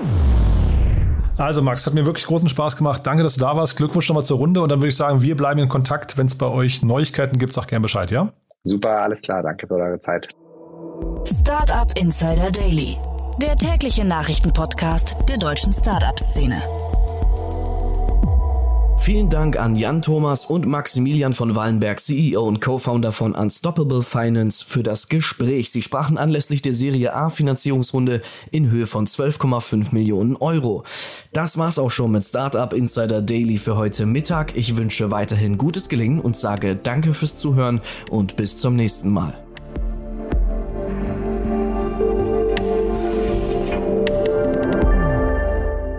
Also 1.41 1.63
Max, 1.63 1.87
hat 1.87 1.95
mir 1.95 2.05
wirklich 2.05 2.27
großen 2.27 2.51
Spaß 2.51 2.77
gemacht. 2.77 3.07
Danke, 3.07 3.23
dass 3.23 3.35
du 3.35 3.41
da 3.41 3.57
warst. 3.57 3.77
Glückwunsch 3.79 4.09
nochmal 4.09 4.25
zur 4.25 4.37
Runde. 4.37 4.61
Und 4.61 4.69
dann 4.69 4.81
würde 4.81 4.89
ich 4.89 4.97
sagen, 4.97 5.23
wir 5.23 5.37
bleiben 5.37 5.59
in 5.59 5.69
Kontakt. 5.71 6.19
Wenn 6.19 6.27
es 6.27 6.37
bei 6.37 6.47
euch 6.47 6.83
Neuigkeiten 6.83 7.39
gibt, 7.39 7.55
sag 7.55 7.67
gerne 7.67 7.83
Bescheid, 7.83 8.11
ja? 8.11 8.29
Super, 8.65 9.01
alles 9.03 9.23
klar. 9.23 9.43
Danke 9.43 9.67
für 9.67 9.75
eure 9.75 9.99
Zeit. 10.01 10.29
Startup 11.25 11.91
Insider 11.97 12.51
Daily, 12.51 12.99
der 13.41 13.57
tägliche 13.57 14.05
Nachrichtenpodcast 14.05 15.17
der 15.29 15.39
deutschen 15.39 15.73
Startup-Szene. 15.73 16.63
Vielen 19.03 19.31
Dank 19.31 19.59
an 19.59 19.77
Jan 19.77 20.03
Thomas 20.03 20.45
und 20.45 20.67
Maximilian 20.67 21.33
von 21.33 21.57
Wallenberg, 21.57 21.99
CEO 21.99 22.47
und 22.47 22.61
Co-Founder 22.61 23.13
von 23.13 23.35
Unstoppable 23.35 24.03
Finance, 24.03 24.65
für 24.65 24.83
das 24.83 25.09
Gespräch. 25.09 25.71
Sie 25.71 25.81
sprachen 25.81 26.19
anlässlich 26.19 26.61
der 26.61 26.75
Serie 26.75 27.15
A 27.15 27.31
Finanzierungsrunde 27.31 28.21
in 28.51 28.71
Höhe 28.71 28.87
von 28.87 29.07
12,5 29.07 29.93
Millionen 29.93 30.37
Euro. 30.37 30.85
Das 31.33 31.57
war's 31.57 31.79
auch 31.79 31.91
schon 31.91 32.13
mit 32.13 32.25
Startup 32.25 32.73
Insider 32.73 33.23
Daily 33.23 33.57
für 33.57 33.77
heute 33.77 34.05
Mittag. 34.05 34.55
Ich 34.55 34.77
wünsche 34.77 35.11
weiterhin 35.11 35.57
gutes 35.57 35.89
Gelingen 35.89 36.21
und 36.21 36.37
sage 36.37 36.77
Danke 36.77 37.15
fürs 37.15 37.37
Zuhören 37.37 37.81
und 38.11 38.37
bis 38.37 38.59
zum 38.59 38.77
nächsten 38.77 39.11
Mal. 39.11 39.50